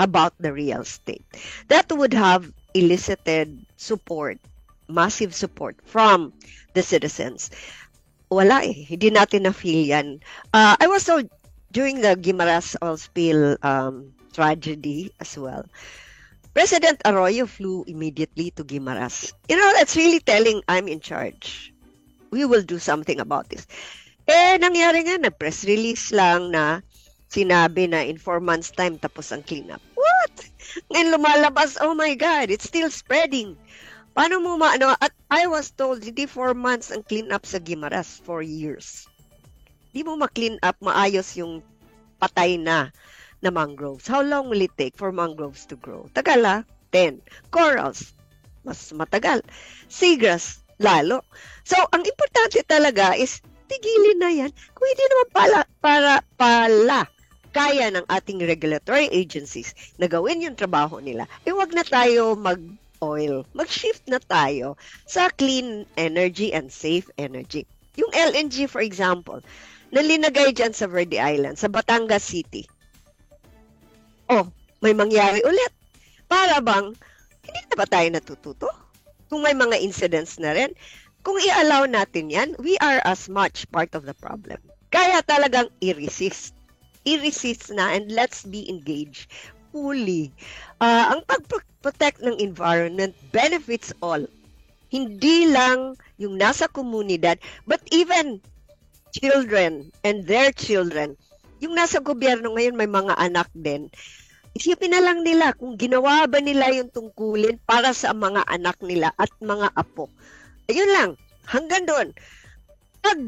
[0.00, 1.24] about the real state.
[1.68, 4.38] That would have elicited support,
[4.88, 6.32] massive support from
[6.74, 7.50] the citizens.
[8.32, 8.74] Wala eh.
[8.88, 10.08] Hindi natin na-feel yan.
[10.52, 11.28] Uh, I was told
[11.70, 15.66] during the Guimaras oil spill um, tragedy as well,
[16.54, 19.34] President Arroyo flew immediately to Guimaras.
[19.50, 21.74] You know, that's really telling I'm in charge.
[22.30, 23.66] We will do something about this.
[24.30, 26.80] Eh, nangyari nga, nag-press release lang na
[27.26, 29.82] sinabi na in four months time tapos ang cleanup.
[29.98, 30.34] What?
[30.94, 33.58] Ngayon lumalabas, oh my God, it's still spreading.
[34.14, 34.94] Paano mo maano?
[35.02, 39.10] At I was told, hindi four months ang cleanup sa Guimaras, four years.
[39.90, 41.66] Hindi mo ma-clean up maayos yung
[42.22, 42.94] patay na
[43.44, 44.08] na mangroves.
[44.08, 46.08] How long will it take for mangroves to grow?
[46.16, 46.60] Tagal ah,
[46.96, 47.20] 10.
[47.52, 48.16] Corals,
[48.64, 49.44] mas matagal.
[49.92, 51.20] Seagrass, lalo.
[51.68, 57.00] So, ang importante talaga is tigilin na yan kung hindi naman pala, para pala
[57.54, 62.58] kaya ng ating regulatory agencies na gawin yung trabaho nila, eh wag na tayo mag
[63.04, 63.44] oil.
[63.52, 67.68] Mag-shift na tayo sa clean energy and safe energy.
[68.00, 69.38] Yung LNG, for example,
[69.94, 72.66] nalinagay dyan sa Verde Island, sa Batangas City
[74.30, 74.48] oh,
[74.84, 75.72] may mangyari ulit.
[76.28, 76.92] Para bang,
[77.44, 78.68] hindi na ba tayo natututo?
[79.28, 80.72] Kung may mga incidents na rin,
[81.24, 84.60] kung i-allow natin yan, we are as much part of the problem.
[84.92, 86.52] Kaya talagang i-resist.
[87.08, 89.32] I-resist na and let's be engaged
[89.72, 90.30] fully.
[90.78, 94.22] Uh, ang pag-protect ng environment benefits all.
[94.92, 98.38] Hindi lang yung nasa komunidad, but even
[99.10, 101.18] children and their children
[101.64, 103.88] yung nasa gobyerno ngayon may mga anak din.
[104.54, 109.10] Isipin na lang nila kung ginawa ba nila yung tungkulin para sa mga anak nila
[109.18, 110.06] at mga apo.
[110.70, 111.10] Ayun lang,
[111.48, 112.08] hanggang doon.
[113.02, 113.18] Pag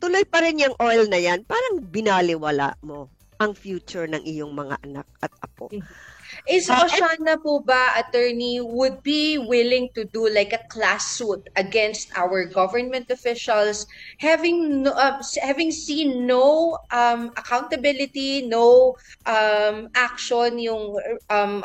[0.00, 4.80] tuloy pa rin yung oil na yan, parang binaliwala mo ang future ng iyong mga
[4.86, 5.68] anak at apo.
[5.68, 6.09] Mm-hmm.
[6.48, 11.44] Is uh, Oshana po ba, attorney, would be willing to do like a class suit
[11.56, 13.84] against our government officials,
[14.18, 20.96] having no, uh, having seen no um, accountability, no um, action, yung
[21.28, 21.60] um,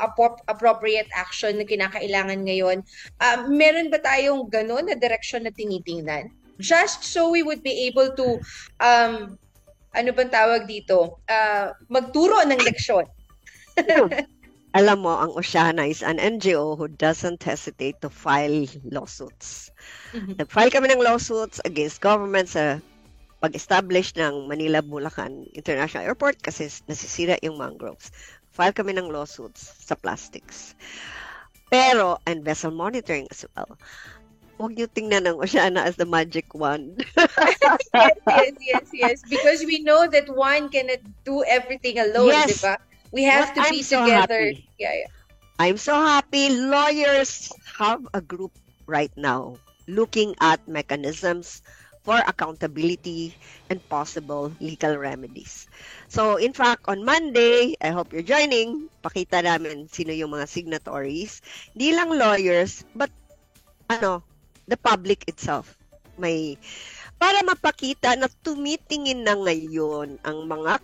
[0.48, 2.84] appropriate action na kinakailangan ngayon?
[3.24, 6.28] Uh, meron ba tayong ganon na direksyon na tinitingnan?
[6.60, 8.40] Just so we would be able to
[8.80, 9.40] um,
[9.96, 11.24] ano bang tawag dito?
[11.28, 13.08] Uh, magturo ng leksyon.
[14.76, 19.72] alam mo, ang Oceana is an NGO who doesn't hesitate to file lawsuits.
[20.12, 20.36] Mm-hmm.
[20.44, 22.84] Nag-file kami ng lawsuits against government sa
[23.40, 28.12] pag-establish ng Manila Bulacan International Airport kasi nasisira yung mangroves.
[28.52, 30.76] File kami ng lawsuits sa plastics.
[31.72, 33.80] Pero, and vessel monitoring as well.
[34.60, 37.00] Huwag niyo tingnan ng Oceana as the magic wand.
[37.16, 39.18] yes, yes, yes, yes.
[39.24, 42.52] Because we know that one cannot do everything alone, yes.
[42.52, 42.76] di ba?
[43.16, 44.52] We have to I'm be so together.
[44.52, 44.68] Happy.
[44.76, 45.12] Yeah, yeah.
[45.56, 47.48] I'm so happy lawyers
[47.80, 48.52] have a group
[48.92, 49.56] right now
[49.88, 51.64] looking at mechanisms
[52.04, 53.32] for accountability
[53.72, 55.72] and possible legal remedies.
[56.12, 61.40] So, in fact, on Monday, I hope you're joining, pakita namin sino yung mga signatories.
[61.72, 63.10] Hindi lang lawyers, but
[63.90, 64.28] ano,
[64.68, 65.80] the public itself.
[66.20, 66.60] May,
[67.16, 70.84] para mapakita na tumitingin na ngayon ang mga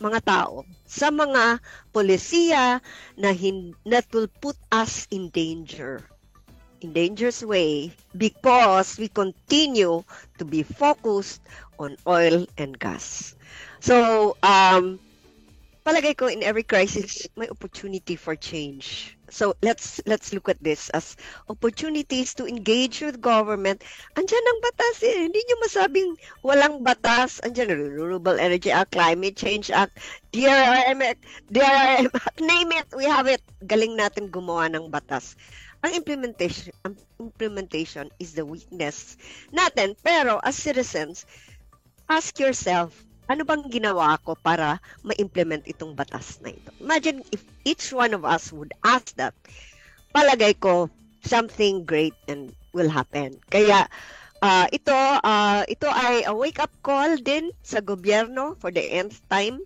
[0.00, 1.60] mga tao sa mga
[1.92, 2.80] polisiya
[3.18, 6.02] na hin- that will put us in danger
[6.80, 10.02] in dangerous way because we continue
[10.38, 11.42] to be focused
[11.78, 13.34] on oil and gas.
[13.80, 15.00] So, um,
[15.84, 19.17] palagay ko in every crisis may opportunity for change.
[19.28, 21.16] So let's let's look at this as
[21.48, 23.84] opportunities to engage with government.
[24.16, 25.28] Andiyan ang batas eh.
[25.28, 26.10] Hindi nyo masabing
[26.40, 27.40] walang batas.
[27.44, 30.00] Andiyan Renewable Energy Act, Climate Change Act,
[30.32, 31.00] DRRM,
[31.52, 33.44] DRRM Act, name it, we have it.
[33.64, 35.36] Galing natin gumawa ng batas.
[35.86, 39.14] Ang implementation, ang implementation is the weakness
[39.54, 39.94] natin.
[40.02, 41.22] Pero as citizens,
[42.10, 46.72] ask yourself, ano bang ginawa ko para ma-implement itong batas na ito?
[46.80, 49.36] Imagine if each one of us would ask that,
[50.16, 50.88] palagay ko,
[51.20, 53.36] something great and will happen.
[53.52, 53.84] Kaya,
[54.40, 59.20] uh, ito uh, ito ay a wake up call din sa gobyerno for the nth
[59.28, 59.60] time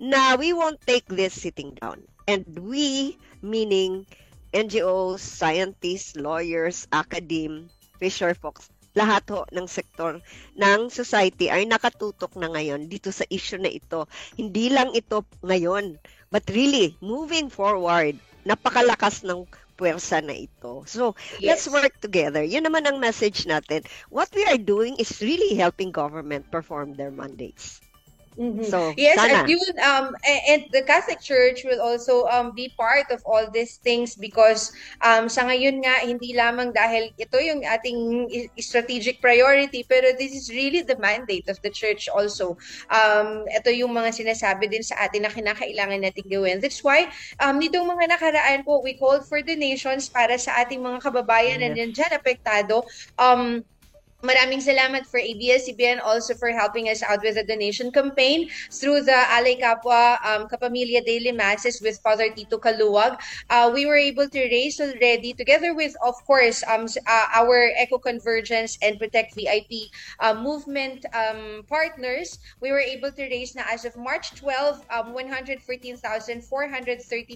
[0.00, 2.00] na we won't take this sitting down.
[2.24, 4.08] And we, meaning
[4.56, 7.68] NGOs, scientists, lawyers, academe,
[8.00, 10.22] fisher folks, lahat ho ng sektor
[10.56, 14.06] ng society ay nakatutok na ngayon dito sa issue na ito.
[14.38, 15.98] Hindi lang ito ngayon,
[16.30, 19.44] but really, moving forward, napakalakas ng
[19.82, 20.86] puwersa na ito.
[20.86, 21.66] So, yes.
[21.66, 22.46] let's work together.
[22.46, 23.82] Yun naman ang message natin.
[24.14, 27.81] What we are doing is really helping government perform their mandates.
[28.32, 28.64] Mm-hmm.
[28.64, 29.44] So, yes, sana.
[29.44, 33.76] and yun, um, and the Catholic Church will also um, be part of all these
[33.76, 34.72] things because
[35.04, 40.48] um, sa ngayon nga, hindi lamang dahil ito yung ating strategic priority, pero this is
[40.48, 42.56] really the mandate of the Church also.
[42.88, 46.56] Um, ito yung mga sinasabi din sa atin na kinakailangan natin gawin.
[46.64, 51.04] That's why, um, nitong mga nakaraan po, we called for donations para sa ating mga
[51.04, 51.68] kababayan yeah.
[51.68, 52.88] na nandyan apektado.
[53.20, 53.60] Um,
[54.22, 59.18] Maraming salamat for ABS-CBN also for helping us out with the donation campaign through the
[59.34, 63.18] Alay Kapwa um, Kapamilya Daily Masses with Father Tito Kaluwag.
[63.50, 67.98] Uh, we were able to raise already, together with, of course, um, uh, our Eco
[67.98, 69.90] Convergence and Protect VIP
[70.22, 75.10] uh, movement um, partners, we were able to raise na as of March 12, um,
[75.18, 76.46] 114,430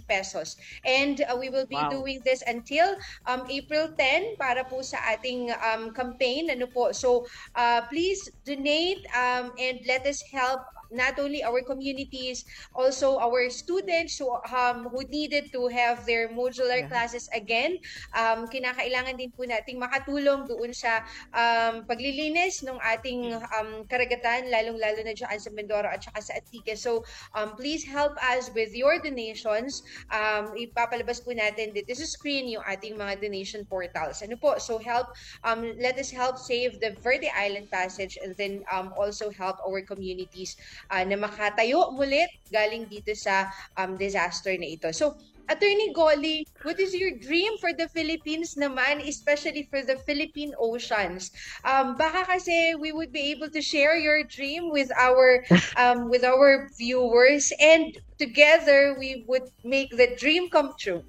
[0.07, 0.55] pesos.
[0.87, 1.91] And uh, we will be wow.
[1.91, 2.95] doing this until
[3.27, 6.55] um, April 10 para po sa ating um, campaign.
[6.55, 6.93] Ano po.
[6.93, 7.25] So,
[7.57, 12.45] uh, please donate um, and let us help not only our communities,
[12.75, 16.89] also our students who, um, who needed to have their modular yeah.
[16.89, 17.79] classes again.
[18.15, 21.03] Um, kinakailangan din po nating makatulong doon sa
[21.35, 26.75] um, paglilinis ng ating um, karagatan, lalong-lalo na dyan sa Mindoro at saka sa Antique.
[26.79, 29.83] So, um, please help us with your donations.
[30.13, 34.21] Um, ipapalabas po natin dito sa screen yung ating mga donation portals.
[34.23, 34.59] Ano po?
[34.59, 39.31] So, help, um, let us help save the Verde Island Passage and then um, also
[39.31, 40.57] help our communities
[40.91, 44.91] uh, na makatayo mulit galing dito sa um, disaster na ito.
[44.93, 45.17] So,
[45.49, 51.31] Attorney Golly, what is your dream for the Philippines naman, especially for the Philippine oceans?
[51.63, 55.47] Um, baka kasi we would be able to share your dream with our
[55.79, 61.07] um, with our viewers, and together we would make the dream come true.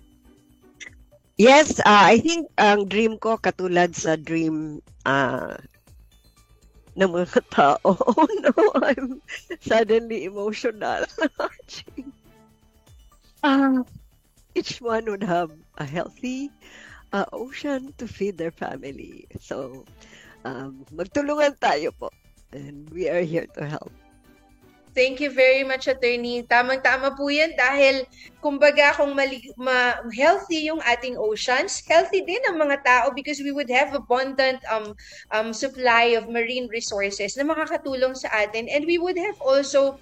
[1.38, 5.54] Yes, uh, I think ang dream ko katulad sa dream uh,
[6.98, 7.78] ng mga tao.
[8.18, 9.22] Oh no, I'm
[9.62, 11.06] suddenly emotional.
[13.44, 13.84] uh,
[14.56, 16.52] each one would have a healthy
[17.14, 19.28] uh, ocean to feed their family.
[19.40, 19.86] So,
[20.46, 22.10] um, magtulungan tayo po.
[22.52, 23.94] And we are here to help.
[24.98, 26.42] Thank you very much, attorney.
[26.50, 28.02] Tamang-tama po yan dahil
[28.42, 33.54] kumbaga kung mali, ma, healthy yung ating oceans, healthy din ang mga tao because we
[33.54, 34.98] would have abundant um,
[35.30, 40.02] um, supply of marine resources na makakatulong sa atin and we would have also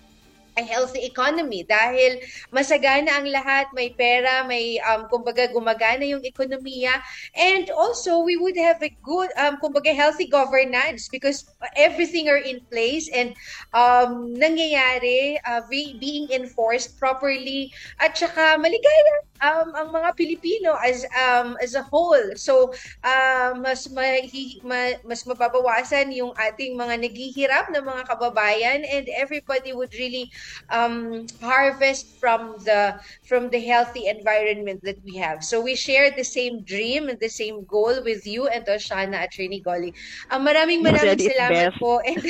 [0.57, 1.67] a healthy economy.
[1.67, 7.03] Dahil masagana ang lahat, may pera, may um, kumbaga gumagana yung ekonomiya.
[7.35, 12.63] And also we would have a good um, kumbaga healthy governance because everything are in
[12.71, 13.35] place and
[13.75, 17.71] um, nangyayari uh, being enforced properly.
[17.99, 22.35] At saka maligaya um, ang mga Pilipino as um, as a whole.
[22.39, 22.71] So
[23.03, 24.23] uh, mas ma,
[24.63, 30.31] ma, mas mababawasan yung ating mga naghihirap na mga kababayan and everybody would really
[30.69, 35.43] um, harvest from the from the healthy environment that we have.
[35.43, 39.33] So we share the same dream and the same goal with you and Oshana at
[39.33, 39.93] Trini Golly.
[40.31, 42.01] Um, maraming maraming salamat po.
[42.05, 42.21] And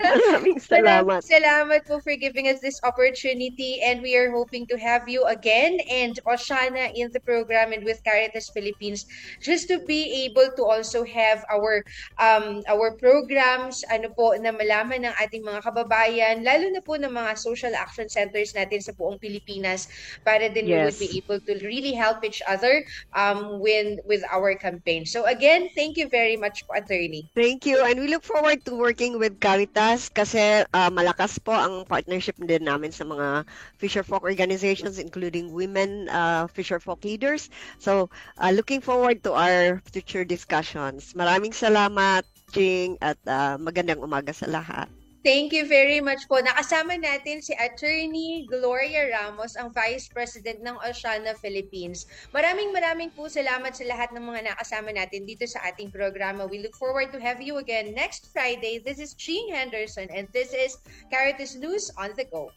[0.00, 1.20] maraming salamat.
[1.22, 5.78] salamat po for giving us this opportunity and we are hoping to have you again
[5.90, 9.06] and Oshana in the program and with Caritas Philippines
[9.42, 11.84] just to be able to also have our
[12.18, 17.10] um, our programs ano po na malaman ng ating mga kababayan lalo na po ng
[17.10, 19.88] mga social action centers natin sa buong Pilipinas
[20.26, 20.72] para din yes.
[20.72, 22.82] we would be able to really help each other
[23.14, 25.06] um, with with our campaign.
[25.06, 27.28] So again, thank you very much po, attorney.
[27.36, 31.86] Thank you and we look forward to working with Caritas kasi uh, malakas po ang
[31.86, 33.46] partnership din namin sa mga
[33.78, 37.48] fisher folk organizations including women uh, fisher folk leaders.
[37.78, 41.12] So, uh, looking forward to our future discussions.
[41.14, 44.88] Maraming salamat, Jing, at uh, magandang umaga sa lahat.
[45.26, 46.38] Thank you very much po.
[46.38, 52.06] Nakasama natin si Attorney Gloria Ramos, ang Vice President ng Oceana Philippines.
[52.30, 56.46] Maraming maraming po salamat sa lahat ng mga nakasama natin dito sa ating programa.
[56.46, 58.78] We look forward to have you again next Friday.
[58.78, 60.78] This is Jean Henderson and this is
[61.10, 62.54] Caritas News on the Go.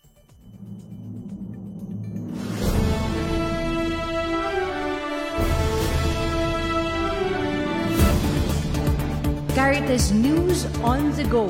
[9.58, 11.50] Caritas News on the Go,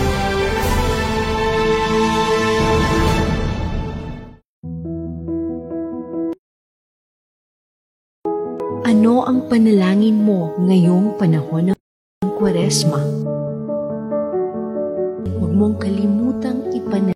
[8.91, 11.79] Ano ang panalangin mo ngayong panahon ng
[12.35, 12.99] Kwaresma?
[15.39, 17.15] Huwag mong kalimutang ipanalangin.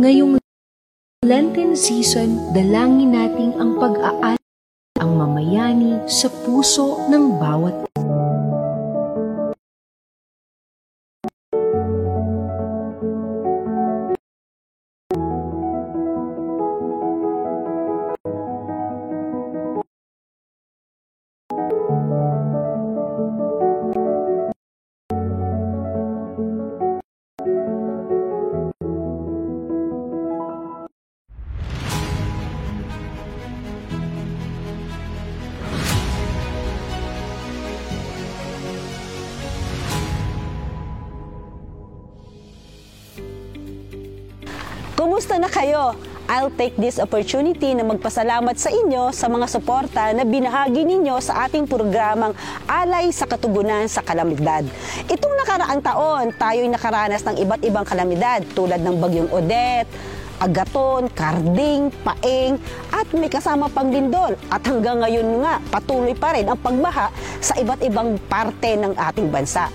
[0.00, 0.40] Ngayong
[1.20, 4.37] Lenten season, dalangin natin ang pag-aal
[6.08, 7.87] sa puso ng bawat
[45.18, 45.98] Kumusta na kayo?
[46.30, 51.42] I'll take this opportunity na magpasalamat sa inyo sa mga suporta na binahagi ninyo sa
[51.50, 52.38] ating programang
[52.70, 54.62] Alay sa Katugunan sa Kalamidad.
[55.10, 59.90] Itong nakaraang taon, tayo'y nakaranas ng iba't ibang kalamidad tulad ng Bagyong Odette,
[60.38, 62.54] agaton, karding, paeng,
[62.94, 64.38] at may kasama pang lindol.
[64.54, 67.10] At hanggang ngayon nga, patuloy pa rin ang pagbaha
[67.42, 69.66] sa iba't ibang parte ng ating bansa.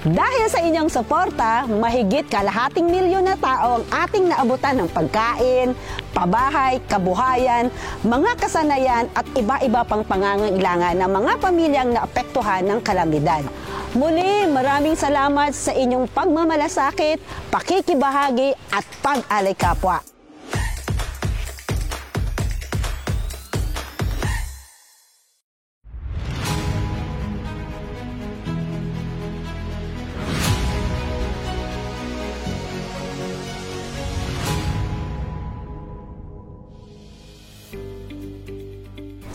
[0.00, 5.76] Dahil sa inyong suporta, mahigit kalahating milyon na tao ang ating naabutan ng pagkain,
[6.16, 7.68] pabahay, kabuhayan,
[8.00, 13.44] mga kasanayan at iba-iba pang pangangailangan ng mga pamilyang naapektuhan ng kalamidad.
[13.92, 17.20] Muli, maraming salamat sa inyong pagmamalasakit,
[17.52, 20.09] pakikibahagi at pag-alay kapwa.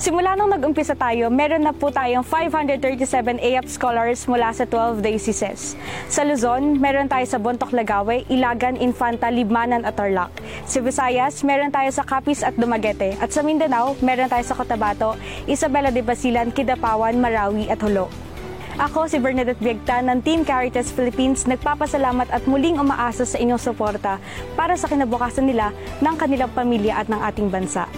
[0.05, 5.73] Simula nung nag-umpisa tayo, meron na po tayong 537 AAP scholars mula sa 12 dioceses.
[6.13, 10.29] Sa Luzon, meron tayo sa Bontoc, Lagawe, Ilagan, Infanta, Libmanan at Tarlac.
[10.69, 13.17] Sa Visayas, meron tayo sa Capiz at Dumaguete.
[13.17, 15.17] At sa Mindanao, meron tayo sa Cotabato,
[15.49, 18.05] Isabela de Basilan, Kidapawan, Marawi at Hulo.
[18.77, 24.21] Ako si Bernadette Viegta ng Team Caritas Philippines nagpapasalamat at muling umaasa sa inyong suporta
[24.53, 27.89] para sa kinabukasan nila ng kanilang pamilya at ng ating bansa.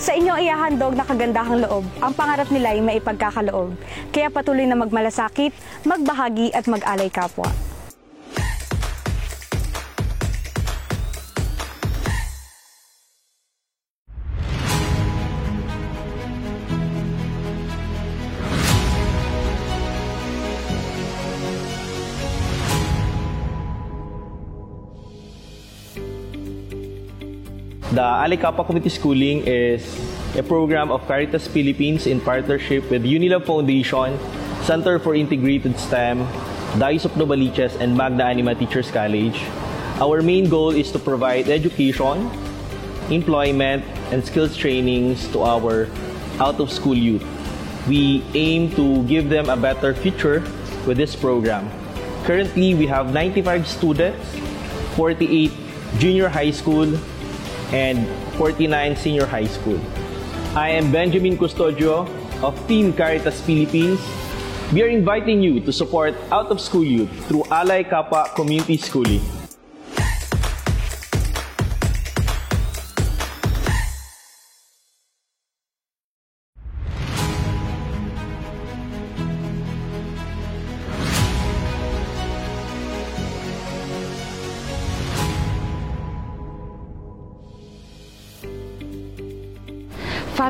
[0.00, 3.76] Sa inyong ihahandog na kagandahang loob, ang pangarap nila ay maipagkakaloob.
[4.08, 5.52] Kaya patuloy na magmalasakit,
[5.84, 7.52] magbahagi at mag-alay kapwa.
[27.90, 29.82] The Alicapa Community Schooling is
[30.38, 34.14] a program of Caritas Philippines in partnership with Unilab Foundation,
[34.62, 36.22] Center for Integrated STEM,
[36.78, 39.42] Dice of Novaliches, and Magna Anima Teachers College.
[39.98, 42.30] Our main goal is to provide education,
[43.10, 43.82] employment,
[44.14, 45.90] and skills trainings to our
[46.38, 47.26] out-of-school youth.
[47.88, 50.46] We aim to give them a better future
[50.86, 51.66] with this program.
[52.22, 54.22] Currently, we have 95 students,
[54.94, 55.50] 48
[55.98, 56.86] junior high school,
[57.72, 58.06] and
[58.36, 59.80] 49 senior high school.
[60.54, 62.08] I am Benjamin Custodio
[62.42, 64.00] of Team Caritas Philippines.
[64.72, 69.39] We are inviting you to support out of school youth through Alay Kappa Community Schooling.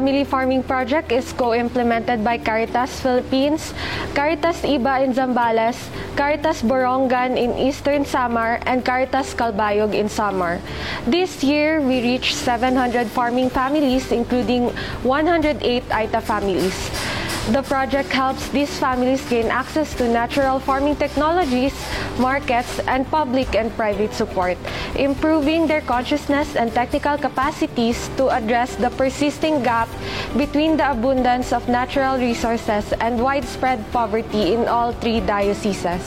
[0.00, 3.76] Family farming project is co-implemented by Caritas Philippines,
[4.16, 5.76] Caritas Iba in Zambales,
[6.16, 10.56] Caritas Borongan in Eastern Samar, and Caritas Calbayog in Samar.
[11.04, 14.72] This year, we reached 700 farming families, including
[15.04, 15.60] 108
[15.92, 16.72] Aita families.
[17.48, 21.74] The project helps these families gain access to natural farming technologies,
[22.18, 24.58] markets, and public and private support,
[24.94, 29.88] improving their consciousness and technical capacities to address the persisting gap
[30.36, 36.04] between the abundance of natural resources and widespread poverty in all three dioceses.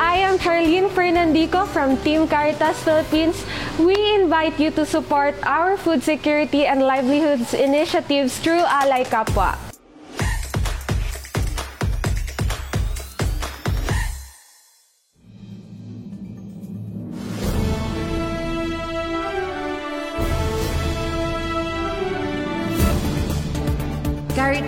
[0.00, 3.44] I am Charlene Fernandico from Team Caritas Philippines.
[3.78, 9.65] We invite you to support our food security and livelihoods initiatives through Alay Kapwa.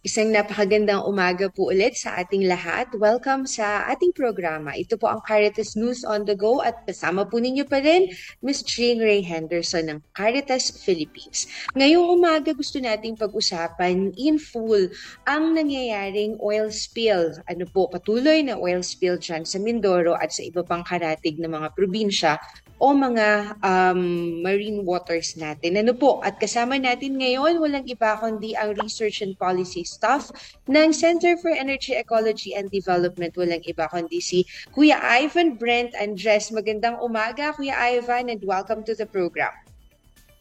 [0.00, 2.88] Isang napakagandang umaga po ulit sa ating lahat.
[2.96, 4.72] Welcome sa ating programa.
[4.72, 8.08] Ito po ang Caritas News on the Go at kasama po ninyo pa rin
[8.40, 8.64] Ms.
[8.64, 11.44] Jean Ray Henderson ng Caritas Philippines.
[11.76, 14.88] Ngayong umaga gusto nating pag-usapan in full
[15.28, 17.36] ang nangyayaring oil spill.
[17.44, 21.52] Ano po, patuloy na oil spill dyan sa Mindoro at sa iba pang karatig ng
[21.52, 22.40] mga probinsya
[22.80, 24.00] o mga um,
[24.40, 25.76] marine waters natin.
[25.76, 30.32] Ano po, at kasama natin ngayon, walang iba kundi ang research and policy staff
[30.64, 33.36] ng Center for Energy Ecology and Development.
[33.36, 36.48] Walang iba kundi si Kuya Ivan Brent Andres.
[36.48, 39.52] Magandang umaga, Kuya Ivan, and welcome to the program.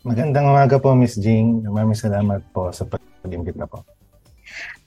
[0.08, 1.68] Magandang umaga po, Miss Jing.
[1.68, 3.84] Maraming salamat po sa pag-imbita po.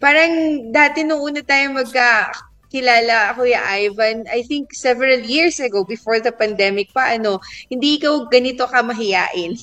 [0.01, 2.33] Parang dati nung una tayo magka
[2.73, 7.37] kilala Kuya Ivan, I think several years ago before the pandemic pa, ano,
[7.69, 9.61] hindi ikaw ganito ka mahiyain.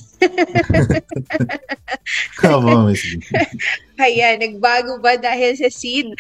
[2.46, 3.26] Opo, Miss Jing.
[4.00, 6.14] Kaya, nagbago ba dahil sa seed?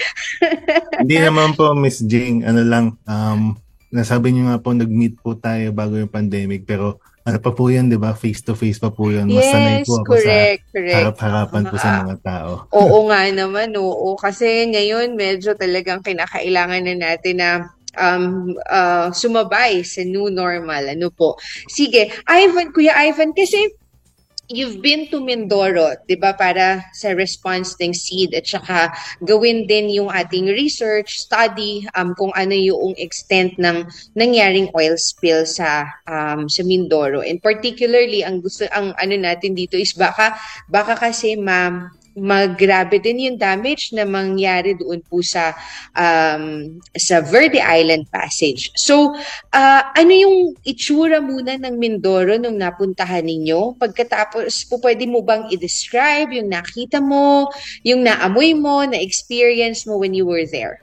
[0.99, 2.43] Hindi naman po, Miss Jing.
[2.43, 3.55] Ano lang, um,
[3.87, 6.99] nasabi niyo nga po, nag-meet po tayo bago yung pandemic, pero
[7.29, 8.17] ano pa po yan, di ba?
[8.17, 9.29] Face-to-face pa po yan.
[9.29, 10.95] Mas sanay yes, po ako correct, sa correct.
[10.97, 12.51] harap-harapan po sa mga tao.
[12.73, 14.17] Oo nga naman, oo.
[14.17, 17.49] Kasi ngayon medyo talagang kinakailangan na natin na
[17.97, 20.93] um, uh, sumabay sa new normal.
[20.93, 21.39] Ano po?
[21.71, 23.73] Sige, Ivan, Kuya Ivan, kasi
[24.49, 28.89] you've been to Mindoro, 'di ba, para sa response ng seed at saka
[29.21, 33.85] gawin din yung ating research, study um, kung ano yung extent ng
[34.17, 37.21] nangyaring oil spill sa um, sa Mindoro.
[37.21, 40.35] And particularly ang gusto ang ano natin dito is baka
[40.65, 45.53] baka kasi ma maggrabe din yung damage na mangyari doon po sa
[45.93, 48.73] um, sa Verde Island Passage.
[48.73, 49.13] So,
[49.53, 53.77] ah, ano yung itsura muna ng Mindoro nung napuntahan ninyo?
[53.77, 57.49] Pagkatapos po pwede mo bang i-describe yung nakita mo,
[57.85, 60.81] yung naamoy mo, na-experience mo when you were there?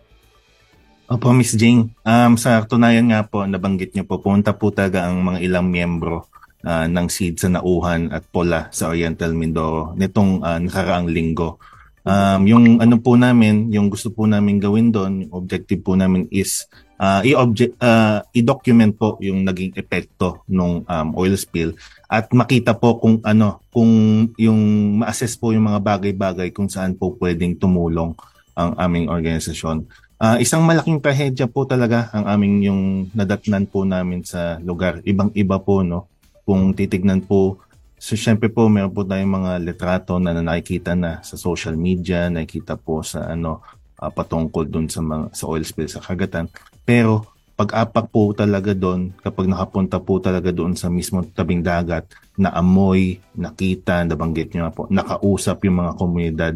[1.07, 1.95] Opo, Miss Jing.
[2.03, 6.27] Um, sa tunayan nga po, nabanggit niyo po, pumunta po talaga ang mga ilang miyembro
[6.67, 11.63] ah, ng SEED sa Nauhan at Pola sa Oriental Mindoro nitong ah, nakaraang linggo.
[12.07, 16.31] Um, yung ano po namin, yung gusto po namin gawin doon, yung objective po namin
[16.31, 16.71] is
[17.03, 21.75] ah, i-object, ah, i-document po yung naging epekto ng um, oil spill
[22.07, 23.91] at makita po kung ano, kung
[24.39, 24.61] yung
[25.03, 28.15] ma-assess po yung mga bagay-bagay kung saan po pwedeng tumulong
[28.55, 29.85] ang aming organisasyon.
[30.17, 35.05] Ah, isang malaking trahedya po talaga ang aming yung nadatnan po namin sa lugar.
[35.05, 36.09] Ibang-iba po, no?
[36.47, 37.59] Kung titignan po,
[37.99, 42.31] so syempre po, meron po tayong mga litrato na, na nakikita na sa social media,
[42.31, 43.67] nakikita po sa ano,
[43.99, 46.47] ah, patungkol dun sa, mga, sa oil spill sa kagatan.
[46.87, 47.27] Pero
[47.59, 53.17] pag-apak po talaga doon, kapag nakapunta po talaga doon sa mismo tabing dagat, na amoy,
[53.33, 56.55] nakita, nabanggit nyo nga po, nakausap yung mga komunidad,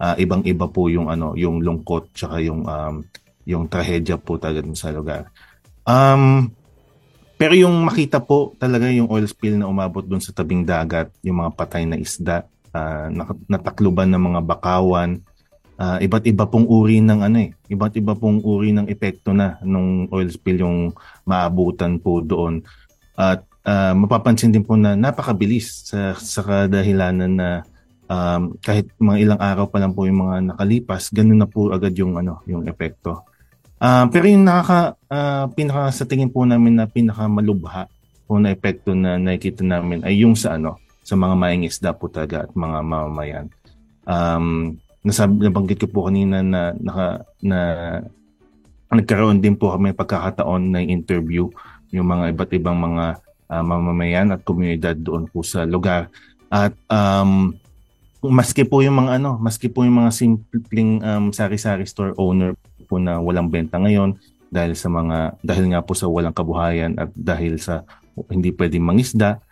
[0.00, 3.04] ah, ibang-iba po yung ano, yung lungkot tsaka yung um,
[3.48, 5.28] yung trahedya po talaga dun sa lugar.
[5.88, 6.52] Um,
[7.38, 11.40] pero yung makita po talaga yung oil spill na umabot dun sa tabing dagat, yung
[11.40, 12.44] mga patay na isda,
[13.08, 15.22] nak- natakluban ng mga bakawan,
[15.78, 19.56] ah, iba't iba pong uri ng ano eh, iba't iba pong uri ng epekto na
[19.62, 20.78] nung oil spill yung
[21.22, 22.66] maabutan po doon.
[23.14, 27.48] At ah, mapapansin din po na napakabilis sa sa kadahilanan na
[28.08, 31.92] um, kahit mga ilang araw pa lang po yung mga nakalipas, ganun na po agad
[31.94, 33.27] yung ano, yung epekto.
[33.78, 37.86] Uh, pero yung nakaka uh, pinaka sa tingin po namin na pinaka malubha
[38.26, 41.64] po na epekto na nakikita namin ay yung sa ano sa mga maing
[41.96, 43.46] po talaga at mga mamamayan.
[44.04, 47.58] Um, nasabi nabanggit ko po kanina na naka na
[48.92, 51.48] nagkaroon din po kami pagkakataon na interview
[51.88, 53.04] yung mga iba't ibang mga
[53.48, 56.12] uh, mamamayan at komunidad doon po sa lugar.
[56.52, 57.56] At um,
[58.20, 62.52] maski po yung mga ano, maski po yung mga simpleng um, sari-sari store owner
[62.88, 64.16] po na walang benta ngayon
[64.48, 67.84] dahil sa mga dahil nga po sa walang kabuhayan at dahil sa
[68.32, 69.44] hindi pwedeng mangisda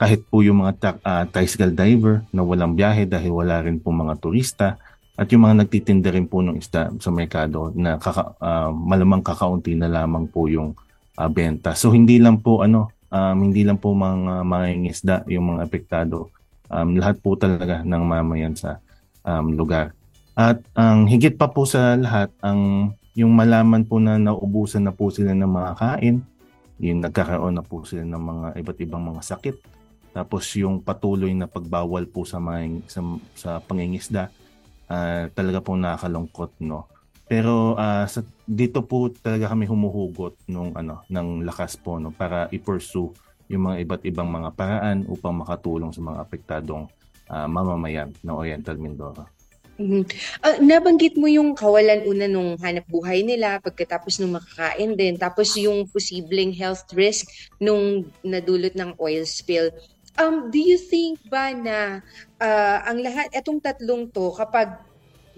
[0.00, 4.14] kahit po yung mga uh, tricycle diver na walang biyahe dahil wala rin po mga
[4.16, 4.80] turista
[5.18, 9.74] at yung mga nagtitinda rin po ng isda sa merkado na kaka, uh, malamang kakaunti
[9.74, 10.78] na lamang po yung
[11.18, 11.74] uh, benta.
[11.74, 16.30] So hindi lang po ano um, hindi lang po mga mga isda yung mga apektado
[16.70, 18.78] um, lahat po talaga ng mamayan sa
[19.24, 19.97] um, lugar.
[20.38, 25.10] At ang higit pa po sa lahat, ang yung malaman po na nauubusan na po
[25.10, 26.22] sila ng mga kain,
[26.78, 29.56] yung nagkakaroon na po sila ng mga iba't ibang mga sakit.
[30.14, 33.02] Tapos yung patuloy na pagbawal po sa mga, sa,
[33.34, 34.30] sa pangingisda,
[34.86, 36.86] uh, talaga po nakakalungkot no.
[37.26, 42.46] Pero uh, sa, dito po talaga kami humuhugot nung ano ng lakas po no para
[42.54, 43.10] i-pursue
[43.50, 46.86] yung mga iba't ibang mga paraan upang makatulong sa mga apektadong
[47.26, 49.37] uh, mamamayan ng Oriental Mindoro.
[49.78, 50.02] Mhm.
[50.42, 55.54] Ah, nabanggit mo yung kawalan una nung hanap buhay nila pagkatapos nung makakain din tapos
[55.54, 57.30] yung posibleng health risk
[57.62, 59.70] nung nadulot ng oil spill.
[60.18, 62.02] Um, do you think ba na
[62.42, 64.74] ah, ang lahat etong tatlong to kapag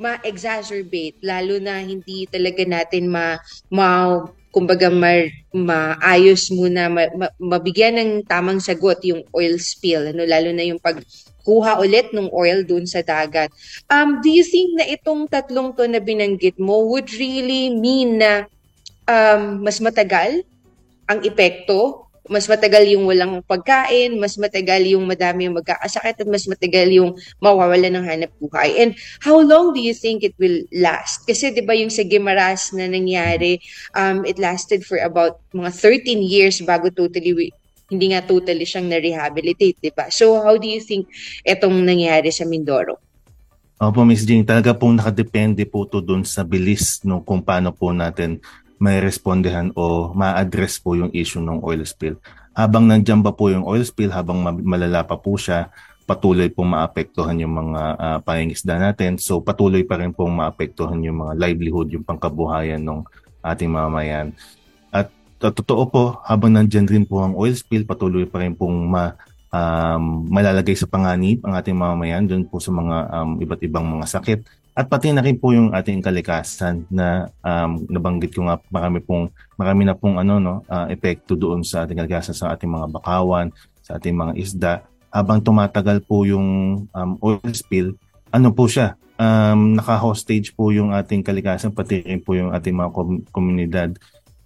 [0.00, 3.36] ma-exacerbate lalo na hindi talaga natin ma,
[3.68, 4.16] ma
[4.48, 5.20] kumbaga ma,
[5.52, 10.80] maayos muna ma, ma, mabigyan ng tamang sagot yung oil spill ano lalo na yung
[10.80, 11.04] pag
[11.42, 13.50] kuha ulit ng oil dun sa dagat.
[13.88, 18.46] Um, do you think na itong tatlong to na binanggit mo would really mean na
[19.08, 20.44] um, mas matagal
[21.08, 22.06] ang epekto?
[22.30, 27.18] Mas matagal yung walang pagkain, mas matagal yung madami yung magkakasakit, at mas matagal yung
[27.42, 28.78] mawawala ng hanap buhay.
[28.78, 31.26] And how long do you think it will last?
[31.26, 33.58] Kasi di ba yung sa Gimaras na nangyari,
[33.98, 37.50] um, it lasted for about mga 13 years bago totally
[37.90, 40.06] hindi nga totally siyang na-rehabilitate, di ba?
[40.08, 41.10] So how do you think
[41.42, 43.02] itong nangyari sa Mindoro?
[43.80, 44.28] Opo, Ms.
[44.28, 48.38] Jing, talaga pong nakadepende po to dun sa bilis no, kung paano po natin
[48.80, 52.16] may respondehan o ma-address po yung issue ng oil spill.
[52.56, 55.68] Habang nandiyan ba po yung oil spill, habang malala pa po siya,
[56.04, 59.16] patuloy pong maapektuhan yung mga uh, pangingisda natin.
[59.16, 63.00] So patuloy pa rin pong maapektuhan yung mga livelihood, yung pangkabuhayan ng
[63.40, 64.36] ating mamamayan
[65.48, 69.16] totoo po, habang nandyan rin po ang oil spill, patuloy pa rin pong ma,
[69.48, 74.06] um, malalagay sa panganib ang ating mamamayan doon po sa mga um, iba't ibang mga
[74.06, 74.38] sakit.
[74.76, 79.28] At pati na rin po yung ating kalikasan na um, nabanggit ko nga marami pong
[79.58, 83.50] marami na pong ano no uh, epekto doon sa ating kalikasan sa ating mga bakawan,
[83.82, 84.72] sa ating mga isda.
[85.10, 87.98] Habang tumatagal po yung um, oil spill,
[88.30, 88.94] ano po siya?
[89.20, 93.92] Um, naka-hostage po yung ating kalikasan pati rin po yung ating mga kom- komunidad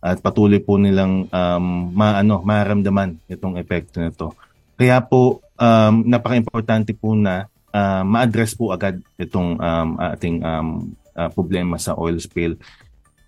[0.05, 1.65] at patuloy po nilang um,
[1.97, 4.37] maano maramdaman itong epekto nito.
[4.77, 11.33] Kaya po um, napaka-importante po na uh, ma-address po agad itong um, ating um, uh,
[11.33, 12.61] problema sa oil spill.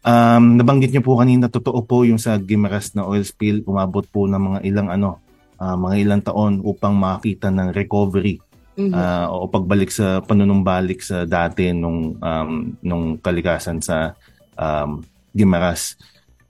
[0.05, 4.29] Um, nabanggit niyo po kanina totoo po yung sa Gimaras na oil spill umabot po
[4.29, 5.19] ng mga ilang ano
[5.59, 8.39] uh, mga ilang taon upang makita ng recovery
[8.79, 8.95] mm-hmm.
[8.95, 12.51] uh, o pagbalik sa panunumbalik sa dati nung um,
[12.87, 14.15] nung kalikasan sa
[14.55, 15.03] um,
[15.35, 15.99] Gimaras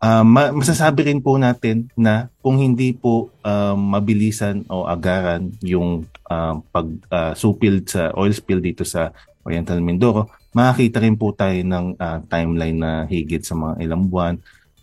[0.00, 6.60] uh, masasabi rin po natin na kung hindi po uh, mabilisan o agaran yung uh,
[6.72, 9.12] pag uh, supil sa oil spill dito sa
[9.46, 14.34] Oriental Mindoro, makakita rin po tayo ng uh, timeline na higit sa mga ilang buwan.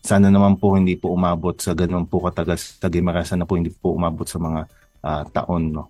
[0.04, 3.72] Sana naman po hindi po umabot sa ganun po katagal sa Gimara, sana po hindi
[3.72, 4.62] po umabot sa mga
[5.04, 5.64] uh, taon.
[5.72, 5.88] No?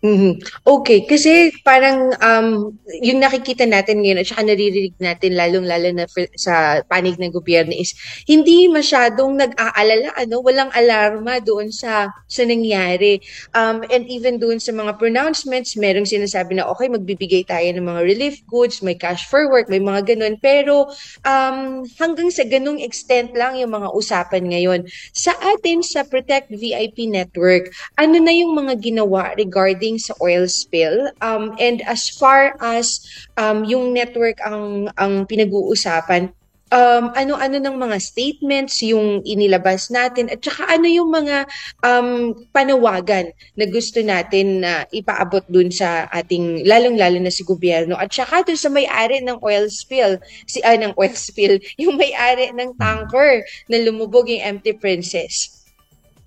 [0.00, 0.40] Mhm.
[0.64, 2.72] Okay, kasi parang um,
[3.04, 6.08] yung nakikita natin ngayon at saka naririnig natin lalong-lalo na
[6.40, 7.92] sa panig ng gobyerno is
[8.24, 13.20] hindi masyadong nag-aalala, ano, walang alarma doon sa sa nangyari.
[13.52, 18.00] Um, and even doon sa mga pronouncements, merong sinasabi na okay, magbibigay tayo ng mga
[18.00, 20.40] relief goods, may cash for work, may mga ganun.
[20.40, 20.88] Pero
[21.28, 24.80] um, hanggang sa ganung extent lang yung mga usapan ngayon.
[25.12, 27.68] Sa atin sa Protect VIP Network,
[28.00, 31.10] ano na yung mga ginawa regarding regarding sa oil spill.
[31.20, 33.02] Um, and as far as
[33.36, 36.30] um, yung network ang, ang pinag-uusapan,
[36.70, 41.42] um, ano-ano ng mga statements yung inilabas natin at saka ano yung mga
[41.82, 48.14] um, panawagan na gusto natin na ipaabot dun sa ating lalong-lalo na si gobyerno at
[48.14, 52.78] saka dun sa may-ari ng oil spill, si ah, ng oil spill, yung may-ari ng
[52.78, 55.59] tanker na lumubog yung Empty Princess.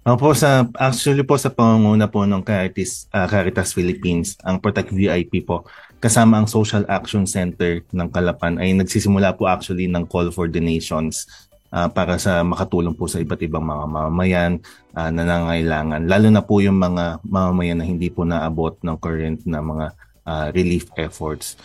[0.04, 5.48] Opo, sa, actually po sa pangunguna po ng Caritas, uh, Caritas Philippines, ang Protect VIP
[5.48, 5.64] po,
[6.04, 11.24] kasama ang Social Action Center ng Kalapan ay nagsisimula po actually ng call for donations
[11.72, 14.54] uh, para sa makatulong po sa iba't ibang mga mamamayan
[14.92, 16.04] uh, na nangangailangan.
[16.04, 19.86] Lalo na po yung mga mamamayan na hindi po naabot ng current na mga
[20.28, 21.56] uh, relief efforts.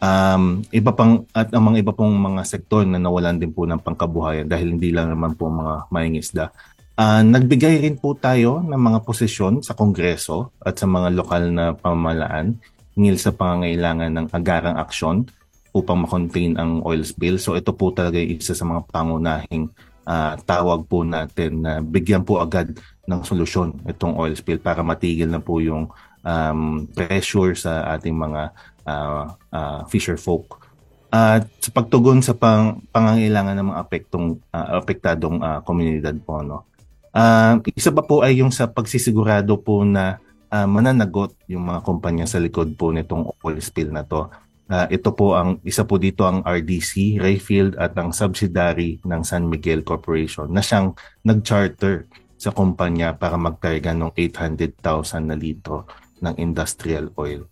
[0.00, 3.78] Um, iba pang at ang mga iba pong mga sektor na nawalan din po ng
[3.78, 6.50] pangkabuhayan dahil hindi lang naman po mga mayangisda
[6.92, 11.72] Uh, nagbigay rin po tayo ng mga posisyon sa Kongreso at sa mga lokal na
[11.72, 12.60] pamalaan
[12.92, 15.24] ngil sa pangangailangan ng agarang aksyon
[15.72, 17.40] upang makontain ang oil spill.
[17.40, 19.72] So ito po talaga isa sa mga pangunahing
[20.04, 22.76] uh, tawag po natin na bigyan po agad
[23.08, 25.88] ng solusyon itong oil spill para matigil na po yung
[26.20, 28.52] um, pressure sa ating mga
[28.84, 30.60] uh, uh, fisher folk.
[31.08, 36.71] At sa pagtugon sa pang, pangangailangan ng mga apektong uh, apektadong uh, komunidad po no
[37.12, 40.16] Uh, isa pa po ay yung sa pagsisigurado po na
[40.48, 44.32] uh, mananagot yung mga kumpanya sa likod po nitong oil spill na to.
[44.72, 49.44] Uh, ito po ang isa po dito ang RDC, Rayfield at ang subsidiary ng San
[49.44, 50.96] Miguel Corporation na siyang
[51.28, 52.08] nag-charter
[52.40, 55.84] sa kumpanya para magkarga ng 800,000 na litro
[56.24, 57.51] ng industrial oil.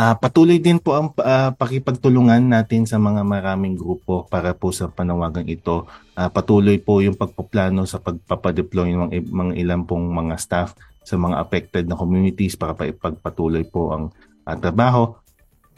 [0.00, 4.88] Uh, patuloy din po ang uh, pakipagtulungan natin sa mga maraming grupo para po sa
[4.88, 5.84] panawagang ito.
[6.16, 10.72] Uh, patuloy po yung pagpaplano sa pagpapadeploy ng mga, mga ilang pong mga staff
[11.04, 14.04] sa mga affected na communities para ipagpatuloy po ang
[14.48, 15.20] uh, trabaho.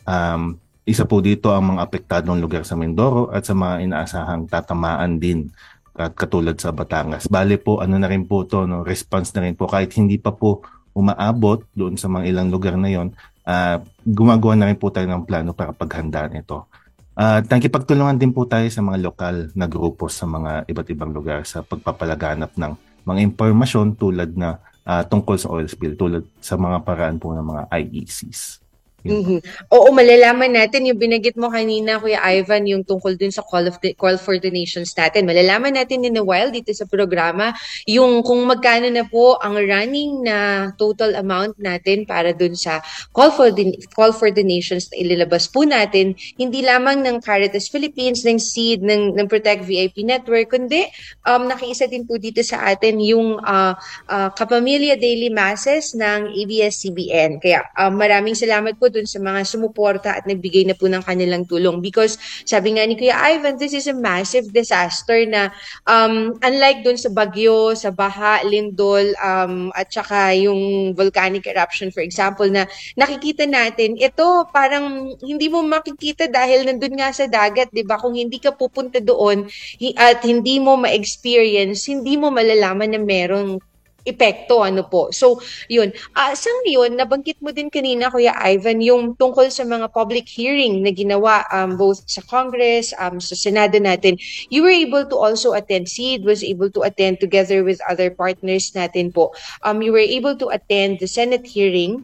[0.06, 0.54] Um,
[0.86, 5.50] isa po dito ang mga apektadong lugar sa Mindoro at sa mga inaasahang tatamaan din
[5.98, 7.26] at katulad sa Batangas.
[7.26, 10.30] Bale po, ano na rin po to, no, response na rin po kahit hindi pa
[10.30, 10.62] po
[10.94, 13.10] umaabot doon sa mga ilang lugar na yon
[13.46, 13.76] uh,
[14.06, 16.66] gumagawa na rin po tayo ng plano para paghandaan ito.
[17.12, 21.12] At uh, nakikipagtulungan din po tayo sa mga lokal na grupo sa mga iba't ibang
[21.12, 22.72] lugar sa pagpapalaganap ng
[23.04, 27.44] mga impormasyon tulad na uh, tungkol sa oil spill, tulad sa mga paraan po ng
[27.44, 28.61] mga IECs.
[29.02, 29.66] Mm-hmm.
[29.74, 33.74] Oo, malalaman natin yung binagit mo kanina, Kuya Ivan, yung tungkol dun sa call, of
[33.82, 35.26] the, call for donations natin.
[35.26, 37.50] Malalaman natin in a while dito sa programa
[37.90, 42.78] yung kung magkano na po ang running na total amount natin para dun sa
[43.10, 48.22] call for, the, call for donations na ilalabas po natin, hindi lamang ng Caritas Philippines,
[48.22, 50.86] ng SEED, ng, ng Protect VIP Network, kundi
[51.26, 53.74] um, nakiisa din po dito sa atin yung uh,
[54.06, 57.42] uh, Kapamilya Daily Masses ng ABS-CBN.
[57.42, 61.48] Kaya um, maraming salamat po dun sa mga sumuporta at nagbigay na po ng kanilang
[61.48, 65.48] tulong because sabi nga ni Kuya Ivan, this is a massive disaster na
[65.88, 72.04] um, unlike dun sa bagyo, sa baha, lindol, um, at saka yung volcanic eruption for
[72.04, 72.68] example na
[73.00, 77.96] nakikita natin, ito parang hindi mo makikita dahil nandun nga sa dagat, di ba?
[77.96, 79.48] Kung hindi ka pupunta doon
[79.96, 83.71] at hindi mo ma-experience, hindi mo malalaman na merong
[84.02, 85.14] epekto ano po.
[85.14, 85.38] So,
[85.70, 85.94] yun.
[86.14, 90.82] Uh, sa ngayon, nabanggit mo din kanina, Kuya Ivan, yung tungkol sa mga public hearing
[90.82, 94.18] na ginawa um, both sa Congress, um, sa Senado natin.
[94.50, 98.74] You were able to also attend, SEED was able to attend together with other partners
[98.74, 99.30] natin po.
[99.62, 102.02] Um, you were able to attend the Senate hearing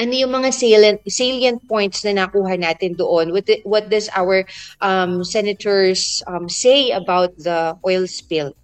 [0.00, 3.28] ano yung mga salient salient points na nakuha natin doon?
[3.28, 4.48] What what does our
[4.80, 8.56] um, senators um, say about the oil spill?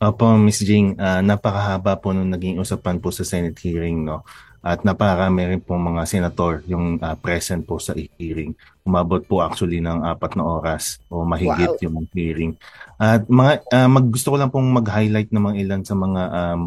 [0.00, 0.64] Opo, Ms.
[0.64, 4.24] Jing, uh, napakahaba po nung naging usapan po sa Senate hearing, no?
[4.64, 8.56] At napakarami rin po mga senator yung uh, present po sa hearing.
[8.84, 11.84] Umabot po actually ng apat na oras o mahigit wow.
[11.84, 12.56] yung hearing.
[12.96, 16.62] At mga uh, mag, gusto ko lang pong mag-highlight ng mga ilan sa mga um,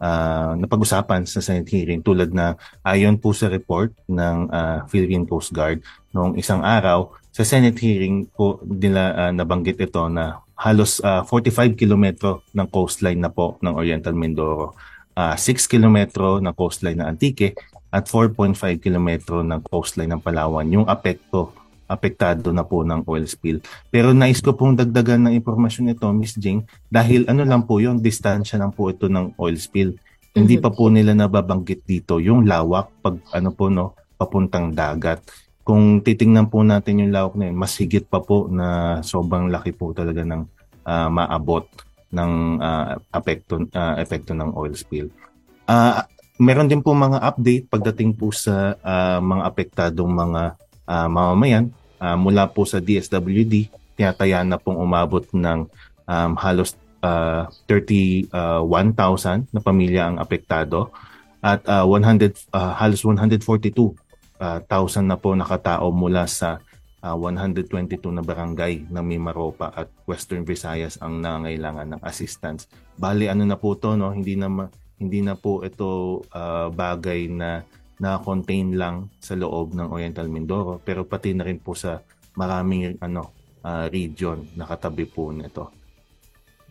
[0.00, 5.52] uh, napag-usapan sa Senate hearing tulad na ayon po sa report ng uh, Philippine Coast
[5.52, 5.80] Guard
[6.12, 11.76] noong isang araw sa Senate hearing po nila uh, nabanggit ito na halos uh, 45
[11.76, 14.72] kilometro ng coastline na po ng Oriental Mindoro.
[15.16, 17.56] Uh, 6 kilometro ng coastline ng Antique
[17.92, 20.64] at 4.5 kilometro ng coastline ng Palawan.
[20.72, 21.52] Yung apekto,
[21.86, 23.62] apektado na po ng oil spill.
[23.88, 28.02] Pero nais ko pong dagdagan ng impormasyon ito, Miss Jing, dahil ano lang po yung
[28.02, 29.94] distansya lang po ito ng oil spill.
[29.94, 30.36] Mm-hmm.
[30.36, 35.24] Hindi pa po nila nababanggit dito yung lawak pag ano po no, papuntang dagat
[35.66, 39.74] kung titingnan po natin yung lawak na yun, mas higit pa po na sobrang laki
[39.74, 40.46] po talaga ng
[40.86, 41.66] uh, maabot
[42.14, 45.10] ng uh, apekto, uh, epekto ng oil spill.
[45.66, 46.06] Uh,
[46.38, 50.54] meron din po mga update pagdating po sa uh, mga apektadong mga
[50.86, 55.66] uh, mamamayan uh, mula po sa DSWD tiyataya na pong umabot ng
[56.06, 60.92] um, halos uh, 31,000 na pamilya ang apektado
[61.40, 63.94] at uh, 100 uh, halos 142,000
[64.42, 66.60] uh, na po nakatao mula sa
[67.06, 72.66] uh, 122 na barangay ng Mimaropa at Western Visayas ang nangailangan ng assistance.
[72.98, 74.48] Bali ano na po to no, hindi na
[74.96, 77.62] hindi na po ito uh, bagay na
[77.96, 82.00] na-contain lang sa loob ng Oriental Mindoro pero pati na rin po sa
[82.36, 83.32] maraming ano
[83.64, 85.72] uh, region na katabi po nito.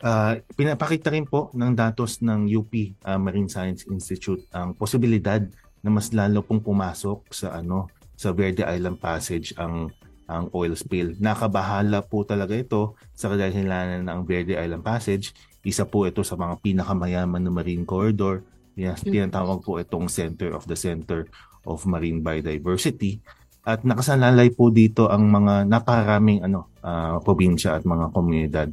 [0.05, 2.73] Uh, pinapakita rin po ng datos ng UP
[3.07, 5.41] uh, Marine Science Institute ang posibilidad
[5.81, 9.89] na mas lalo pong pumasok sa ano sa Verde Island Passage ang
[10.25, 11.13] ang oil spill.
[11.21, 15.33] Nakabahala po talaga ito sa kadahilanan ng Verde Island Passage.
[15.61, 18.41] Isa po ito sa mga pinakamayaman na marine corridor
[18.75, 19.11] Yes, mm.
[19.11, 21.31] tinatawag po itong Center of the Center
[21.63, 23.23] of Marine Biodiversity.
[23.65, 28.69] At nakasalalay po dito ang mga napakaraming ano, uh, probinsya at mga komunidad.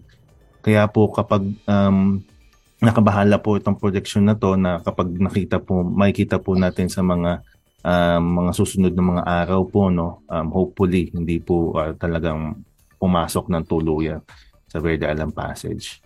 [0.61, 2.20] Kaya po kapag um,
[2.82, 7.40] nakabahala po itong projection na to na kapag nakita po, makikita po natin sa mga
[7.86, 12.61] um, mga susunod na mga araw po, no, um, hopefully hindi po uh, talagang
[12.98, 14.20] pumasok ng tuluyan
[14.66, 16.03] sa Verde Island Passage.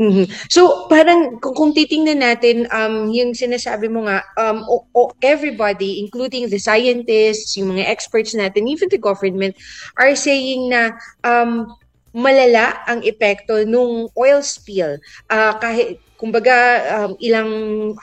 [0.00, 0.32] Mhm.
[0.48, 6.00] So, parang kung, kung titingnan natin, um, yung sinasabi mo nga, um, o, o, everybody,
[6.00, 9.52] including the scientists, yung mga experts natin, even the government,
[10.00, 11.68] are saying na um,
[12.16, 14.96] malala ang epekto nung oil spill.
[15.28, 16.56] Uh, kahit kumbaga
[16.96, 17.50] um, ilang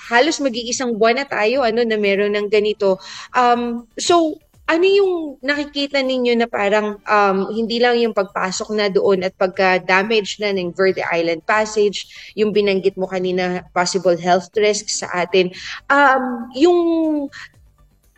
[0.10, 2.98] halos mag-iisang buwan na tayo ano na meron ng ganito.
[3.34, 4.38] Um, so
[4.68, 10.44] ano yung nakikita ninyo na parang um, hindi lang yung pagpasok na doon at pagka-damage
[10.44, 15.56] na ng Verde Island Passage, yung binanggit mo kanina, possible health risks sa atin.
[15.88, 16.80] Um, yung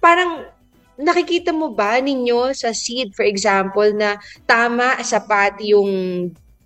[0.02, 0.50] parang
[0.98, 4.18] nakikita mo ba ninyo sa seed, for example, na
[4.50, 5.90] tama, sapat yung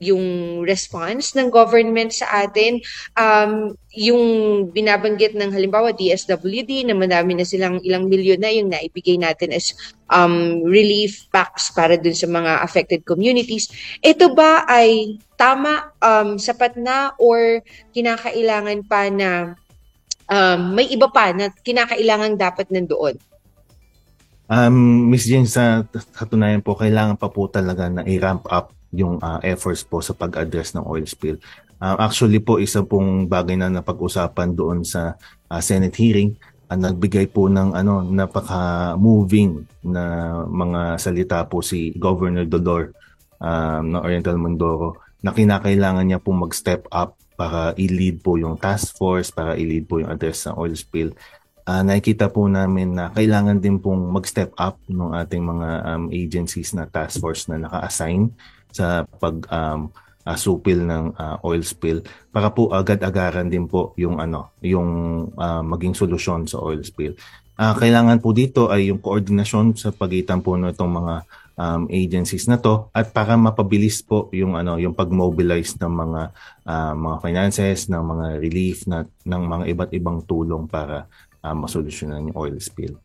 [0.03, 0.25] yung
[0.67, 2.83] response ng government sa atin,
[3.15, 4.23] um, yung
[4.73, 9.71] binabanggit ng halimbawa DSWD na madami na silang ilang milyon na yung naibigay natin as
[10.11, 13.71] um, relief packs para dun sa mga affected communities.
[14.03, 17.63] Ito ba ay tama, um, sapat na or
[17.95, 19.55] kinakailangan pa na
[20.27, 23.15] um, may iba pa na kinakailangan dapat nandoon?
[24.53, 29.41] Um, Miss Jane, sa katunayan po, kailangan pa po talaga na i-ramp up yung uh,
[29.41, 31.41] efforts po sa pag-address ng oil spill.
[31.81, 35.17] Uh, actually po, isa pong bagay na napag-usapan doon sa
[35.49, 36.37] uh, Senate hearing,
[36.69, 40.03] uh, nagbigay po ng ano, napaka-moving na
[40.47, 42.93] mga salita po si Governor Dodor
[43.41, 48.93] um, ng Oriental Mindoro na kinakailangan niya po mag-step up para i-lead po yung task
[48.95, 51.11] force, para i-lead po yung address ng oil spill.
[51.63, 56.75] Uh, nakikita po namin na kailangan din pong mag-step up ng ating mga um, agencies
[56.75, 58.31] na task force na naka-assign
[58.73, 59.93] sa pag um,
[60.25, 62.01] uh, supil ng uh, oil spill
[62.33, 64.89] para po agad-agaran din po yung ano yung
[65.37, 67.13] uh, maging solusyon sa oil spill.
[67.53, 71.15] Uh, kailangan po dito ay yung koordinasyon sa pagitan po ng itong mga
[71.53, 76.21] um, agencies na to at para mapabilis po yung ano yung pag-mobilize ng mga
[76.65, 81.05] uh, mga finances ng mga relief na ng mga iba't ibang tulong para
[81.45, 82.97] uh, masolusyonan yung oil spill.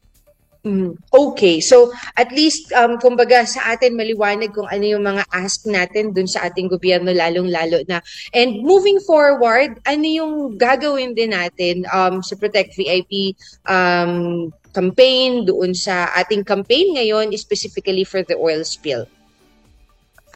[0.68, 1.64] Mm, okay.
[1.64, 1.88] So,
[2.20, 6.44] at least, um, kumbaga, sa atin maliwanag kung ano yung mga ask natin dun sa
[6.44, 8.04] ating gobyerno, lalong-lalo na.
[8.36, 13.32] And moving forward, ano yung gagawin din natin um, sa Protect VIP
[13.64, 19.08] um, campaign, doon sa ating campaign ngayon, specifically for the oil spill?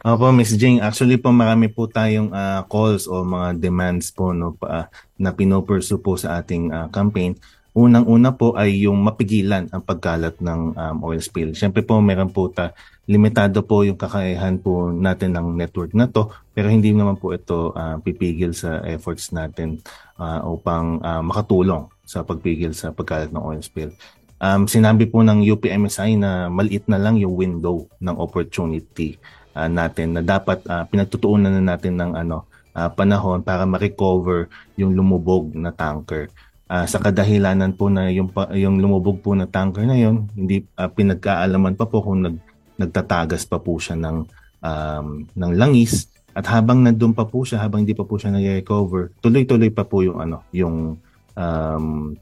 [0.00, 0.56] Opo, Ms.
[0.56, 0.80] Jing.
[0.80, 6.00] Actually po marami po tayong uh, calls o mga demands po no, pa, na pinopursue
[6.00, 7.36] po sa ating uh, campaign.
[7.72, 11.56] Unang-una po ay yung mapigilan ang pagkalat ng um, oil spill.
[11.56, 12.76] Siyempre po meron po ta
[13.08, 17.72] limitado po yung kakayahan po natin ng network na to pero hindi naman po ito
[17.72, 19.80] uh, pipigil sa efforts natin
[20.20, 23.96] uh, upang uh, makatulong sa pagpigil sa pagkalat ng oil spill.
[24.36, 29.16] Um, sinabi po ng UPMSI na maliit na lang yung window ng opportunity
[29.56, 32.44] uh, natin na dapat uh, pinagtutuunan na natin ng ano
[32.76, 36.28] uh, panahon para ma-recover yung lumubog na tanker
[36.72, 40.88] uh, sa kadahilanan po na yung yung lumubog po na tanker na yon hindi uh,
[40.88, 42.36] pinagkaalaman pa po kung nag
[42.80, 44.24] nagtatagas pa po siya ng
[44.64, 46.08] um, ng langis.
[46.32, 50.00] At habang nandoon pa po siya habang hindi pa po siya nag-recover tuloy-tuloy pa po
[50.00, 50.96] yung ano yung
[51.36, 52.16] um,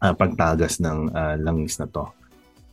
[0.00, 2.08] uh, pagtagas ng uh, langis na to.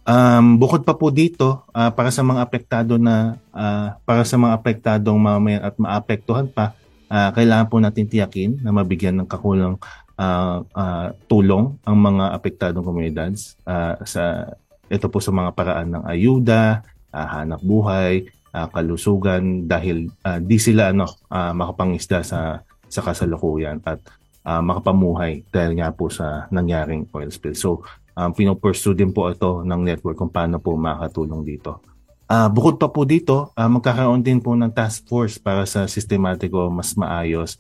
[0.08, 4.56] Um, bukod pa po dito, uh, para sa mga apektado na uh, para sa mga
[4.56, 6.72] apektadong mamayan at maapektuhan pa,
[7.12, 9.76] uh, kailangan po natin tiyakin na mabigyan ng kakulang
[10.18, 13.32] uh, uh, tulong ang mga apektadong komunidad
[13.64, 14.54] uh, sa
[14.88, 16.82] ito po sa mga paraan ng ayuda,
[17.14, 23.84] uh, hanap buhay, uh, kalusugan dahil uh, di sila ano uh, makapangisda sa sa kasalukuyan
[23.84, 24.00] at
[24.48, 27.56] uh, makapamuhay dahil nga po sa nangyaring oil spill.
[27.56, 27.70] So,
[28.16, 31.84] um, pinopursue din po ito ng network kung paano po makatulong dito.
[32.28, 36.68] Uh, bukod pa po dito, uh, magkakaroon din po ng task force para sa sistematiko
[36.68, 37.56] mas maayos,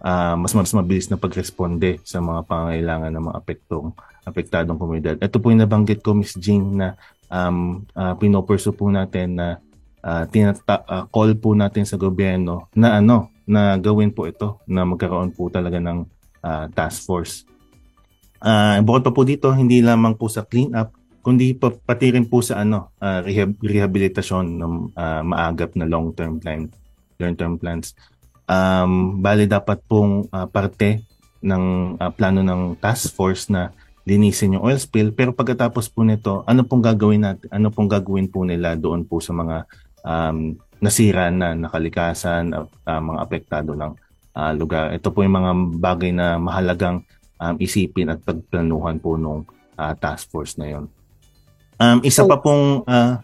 [0.00, 3.88] uh, mas mas mabilis na pagresponde sa mga pangangailangan ng mga apektong
[4.26, 5.14] apektadong komunidad.
[5.22, 6.34] Ito po yung nabanggit ko, Ms.
[6.42, 6.98] Jing, na
[7.30, 9.62] um, uh, pinopursue po natin na
[10.02, 14.82] uh, tinata- uh, call po natin sa gobyerno na ano na gawin po ito na
[14.82, 16.02] magkaroon po talaga ng
[16.42, 17.46] uh, task force.
[18.42, 20.92] Uh, bukod pa po dito, hindi lamang po sa clean up,
[21.22, 26.42] kundi pa, pati rin po sa ano, uh, rehab, rehabilitasyon ng uh, maagap na long-term
[26.42, 26.66] plan,
[27.22, 27.94] long-term plans.
[28.46, 31.02] Um, bali dapat pong uh, parte
[31.42, 33.74] ng uh, plano ng task force na
[34.06, 38.30] linisin yung oil spill pero pagkatapos po nito ano pong gagawin natin ano pong gagawin
[38.30, 39.66] po nila doon po sa mga
[40.06, 43.92] um, nasira na nakalikasan uh, uh, mga apektado ng
[44.36, 44.92] uh, lugar.
[44.92, 47.02] Ito po yung mga bagay na mahalagang
[47.40, 49.48] um, isipin at pagplanuhan po nung
[49.80, 50.84] uh, task force na yon.
[51.76, 53.20] Um, isa pa pong uh,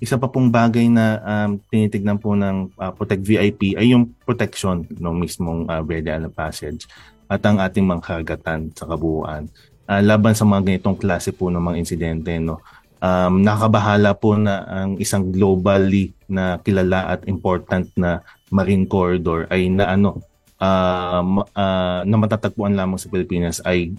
[0.00, 4.88] isa pa pong bagay na um, tinitignan po ng uh, Protect VIP ay yung protection
[4.88, 6.88] ng mismong uh, Verde Island Passage
[7.28, 9.46] at ang ating mga karagatan sa kabuuan.
[9.84, 12.64] Uh, laban sa mga ganitong klase po ng mga insidente, no?
[13.00, 18.22] um, nakabahala po na ang isang globally na kilala at important na
[18.52, 20.20] marine corridor ay na ano
[20.60, 21.22] uh,
[21.56, 23.96] uh, na matatagpuan lamang sa Pilipinas ay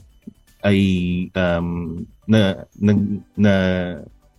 [0.61, 0.79] ay
[1.33, 1.97] um,
[2.29, 2.91] na na,
[3.33, 3.53] na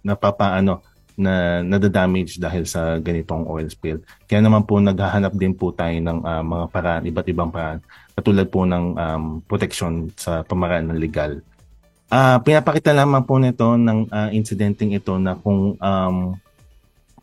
[0.06, 0.80] napapaano
[1.18, 4.00] na nadadamage dahil sa ganitong oil spill.
[4.26, 7.80] Kaya naman po naghahanap din po tayo ng uh, mga paraan, iba't ibang paraan,
[8.16, 11.40] katulad po ng um, protection sa pamaraan ng legal.
[12.12, 16.16] Uh, pinapakita lamang po nito ng uh, incidenting ito na kung um,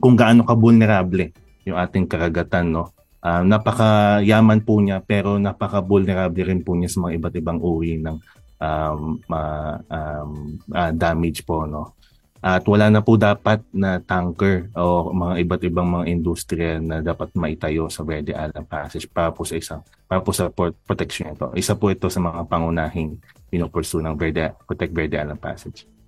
[0.02, 1.30] kung gaano ka vulnerable
[1.68, 2.90] yung ating karagatan no
[3.24, 8.18] uh, napakayaman po niya pero napaka-vulnerable rin po niya sa mga iba't ibang uri ng
[8.60, 10.32] um, uh, um,
[10.72, 11.99] uh, damage po no.
[12.40, 17.36] At wala na po dapat na tanker o mga iba't ibang mga industriya na dapat
[17.36, 20.48] maitayo sa Verde Island Passage para po sa isang para po sa
[20.88, 21.52] protection ito.
[21.60, 23.20] Isa po ito sa mga pangunahing
[23.52, 25.99] pinupursu ng Verde, Protect Verde Island Passage.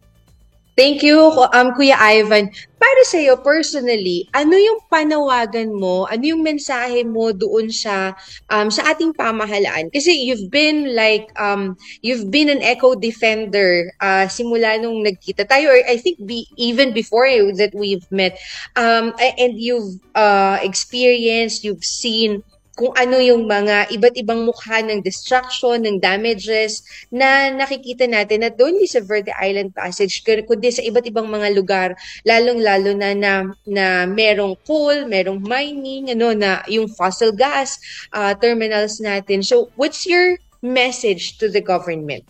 [0.71, 1.19] Thank you,
[1.51, 2.47] um, Kuya Ivan.
[2.81, 8.15] Para sa iyo personally, ano yung panawagan mo, ano yung mensahe mo doon sa
[8.49, 9.91] um, sa ating pamahalaan?
[9.93, 15.69] Kasi you've been like um, you've been an eco defender uh, simula nung nagkita tayo
[15.75, 18.39] or I think be, even before that we've met.
[18.79, 22.41] Um, and you've uh, experienced, you've seen
[22.81, 26.81] kung ano yung mga iba't ibang mukha ng destruction, ng damages
[27.13, 31.93] na nakikita natin not only sa Verde Island Passage kundi sa iba't ibang mga lugar,
[32.25, 37.77] lalong-lalo na na, na merong coal, merong mining, ano na yung fossil gas
[38.17, 39.45] uh, terminals natin.
[39.45, 42.25] So what's your message to the government?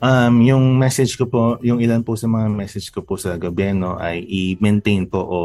[0.00, 4.00] Um, yung message ko po, yung ilan po sa mga message ko po sa gobyerno
[4.00, 5.38] ay i-maintain po o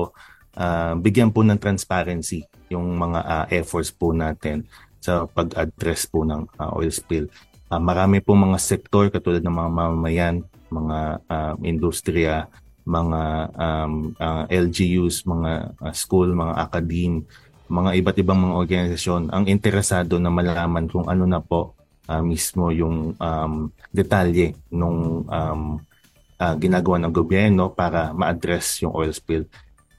[0.56, 4.68] uh, bigyan po ng transparency yung mga uh, efforts po natin
[5.00, 7.26] sa pag-address po ng uh, oil spill.
[7.68, 10.36] Uh, marami po mga sektor katulad ng mga mamamayan,
[10.72, 12.48] mga uh, industriya,
[12.88, 13.22] mga
[13.56, 17.28] um, uh, LGUs, mga uh, school, mga academe,
[17.68, 21.76] mga iba't ibang mga organisasyon ang interesado na malaman kung ano na po
[22.08, 23.54] uh, mismo yung um,
[23.92, 25.62] detalye nung um,
[26.40, 29.44] uh, ginagawa ng gobyerno para ma-address yung oil spill.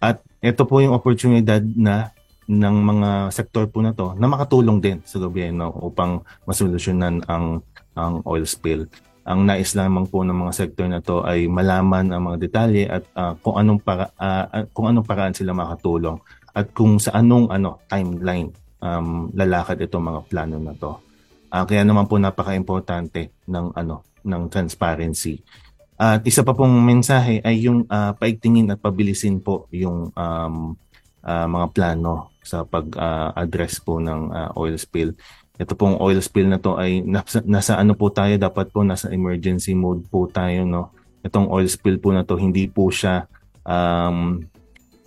[0.01, 2.17] At ito po yung oportunidad na
[2.49, 7.61] ng mga sektor po na to na makatulong din sa gobyerno upang masolusyonan ang
[7.93, 8.89] ang oil spill.
[9.29, 13.05] Ang nais lamang po ng mga sektor na to ay malaman ang mga detalye at
[13.13, 16.17] uh, kung anong para uh, kung anong paraan sila makatulong
[16.57, 18.49] at kung sa anong ano timeline
[18.81, 20.97] um, lalakad itong mga plano na to.
[21.53, 25.45] Uh, kaya naman po napaka-importante ng ano ng transparency.
[25.99, 30.79] At isa pa pong mensahe ay yung uh, paigtingin at pabilisin po yung um,
[31.29, 35.13] uh, mga plano sa pag-address uh, po ng uh, oil spill.
[35.61, 39.13] Ito pong oil spill na to ay nasa, nasa ano po tayo, dapat po nasa
[39.13, 40.65] emergency mode po tayo.
[40.65, 40.97] No?
[41.21, 43.29] Itong oil spill po na to, hindi po siya
[43.69, 44.41] um,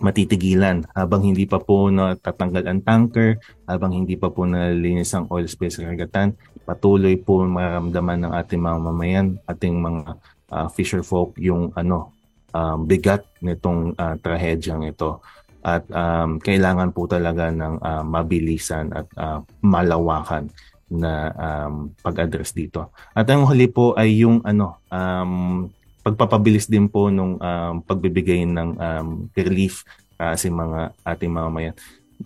[0.02, 5.46] matitigilan habang hindi pa po natatanggal ang tanker, habang hindi pa po nalilinis ang oil
[5.46, 10.18] spill sa karagatan, patuloy po maramdaman ng ating mga mamayan, ating mga
[10.50, 12.12] uh, fisher folk yung ano
[12.52, 15.22] um, bigat nitong uh, trahedyang ito
[15.62, 20.50] at um, kailangan po talaga ng uh, mabilisan at uh, malawakan
[20.92, 22.92] na um, pag-address dito.
[23.16, 25.70] At ang huli po ay yung ano um,
[26.02, 29.08] pagpapabilis din po nung um, pagbibigay ng um,
[29.38, 29.86] relief
[30.18, 31.74] uh, si mga ating mamamayan.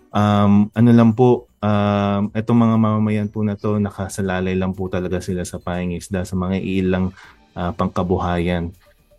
[0.09, 5.21] Um, ano lang po, um, itong mga mamamayan po na to, nakasalalay lang po talaga
[5.21, 7.13] sila sa pangingisda sa mga ilang
[7.53, 8.73] uh, pangkabuhayan.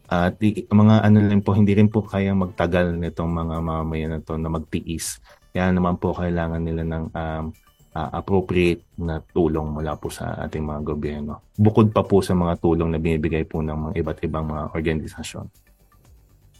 [0.09, 4.21] At uh, mga ano lang po, hindi rin po kaya magtagal nitong mga mamamayan na
[4.25, 5.21] to na magtiis.
[5.53, 7.45] Kaya naman po kailangan nila ng um,
[7.93, 11.53] uh, appropriate na tulong mula po sa ating mga gobyerno.
[11.61, 15.68] Bukod pa po sa mga tulong na binibigay po ng mga iba't ibang mga organisasyon.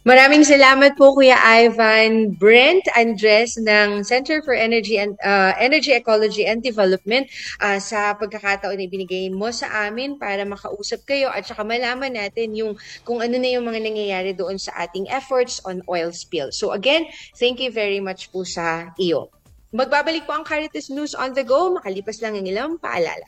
[0.07, 6.47] Maraming salamat po Kuya Ivan Brent Andres ng Center for Energy and uh, Energy Ecology
[6.47, 7.27] and Development
[7.59, 12.55] uh, sa pagkakataon na ibinigay mo sa amin para makausap kayo at saka malaman natin
[12.55, 16.47] yung kung ano na yung mga nangyayari doon sa ating efforts on oil spill.
[16.55, 17.03] So again,
[17.35, 19.27] thank you very much po sa iyo.
[19.75, 23.27] Magbabalik po ang Caritas News on the go makalipas lang ang ilang paalala.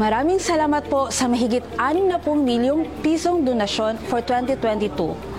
[0.00, 5.29] Maraming salamat po sa mahigit 60 milyong pisong donasyon for 2022.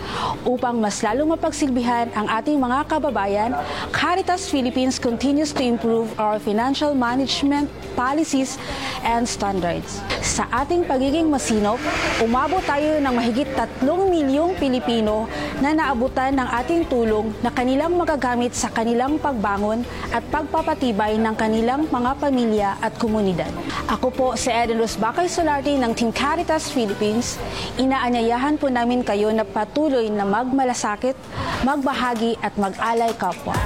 [0.47, 3.51] Upang mas lalong mapagsilbihan ang ating mga kababayan,
[3.91, 8.55] Caritas Philippines continues to improve our financial management policies
[9.03, 9.99] and standards.
[10.23, 11.77] Sa ating pagiging masinop,
[12.23, 15.27] umabot tayo ng mahigit 3 milyong Pilipino
[15.59, 19.83] na naabutan ng ating tulong na kanilang magagamit sa kanilang pagbangon
[20.15, 23.51] at pagpapatibay ng kanilang mga pamilya at komunidad.
[23.91, 27.35] Ako po si Eden Bakay Solarte ng Team Caritas Philippines.
[27.75, 31.19] Inaanyayahan po namin kayo na patuloy na magmalasakit,
[31.67, 33.59] magbahagi at mag-alay kapwa.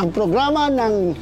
[0.00, 1.12] Ang programa ng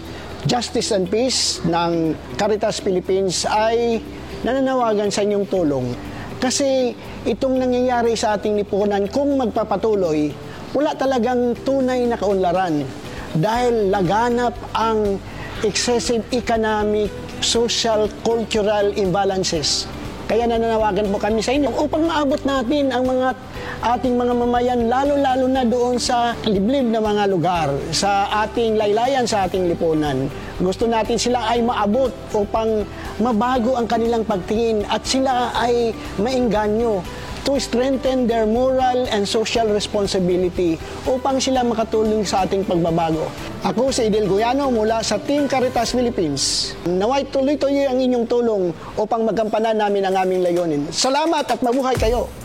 [0.46, 3.98] Justice and Peace ng Caritas Philippines ay
[4.42, 6.11] nananawagan sa inyong tulong.
[6.42, 6.90] Kasi
[7.22, 10.34] itong nangyayari sa ating lipunan, kung magpapatuloy,
[10.74, 12.82] wala talagang tunay na kaunlaran
[13.38, 15.22] dahil laganap ang
[15.62, 19.86] excessive economic, social, cultural imbalances.
[20.26, 23.38] Kaya nananawagan po kami sa inyo upang maabot natin ang mga
[23.82, 29.46] ating mga mamayan, lalo-lalo na doon sa liblib na mga lugar, sa ating laylayan, sa
[29.46, 30.26] ating lipunan.
[30.62, 32.86] Gusto natin sila ay maabot upang
[33.18, 35.90] mabago ang kanilang pagtingin at sila ay
[36.22, 37.02] maingganyo
[37.42, 43.26] to strengthen their moral and social responsibility upang sila makatulong sa ating pagbabago.
[43.66, 46.74] Ako si Idil Guyano mula sa Team Caritas Philippines.
[46.86, 50.82] Naway tuloy-tuloy ang inyong tulong upang magampanan namin ang aming layunin.
[50.94, 52.41] Salamat at mabuhay kayo!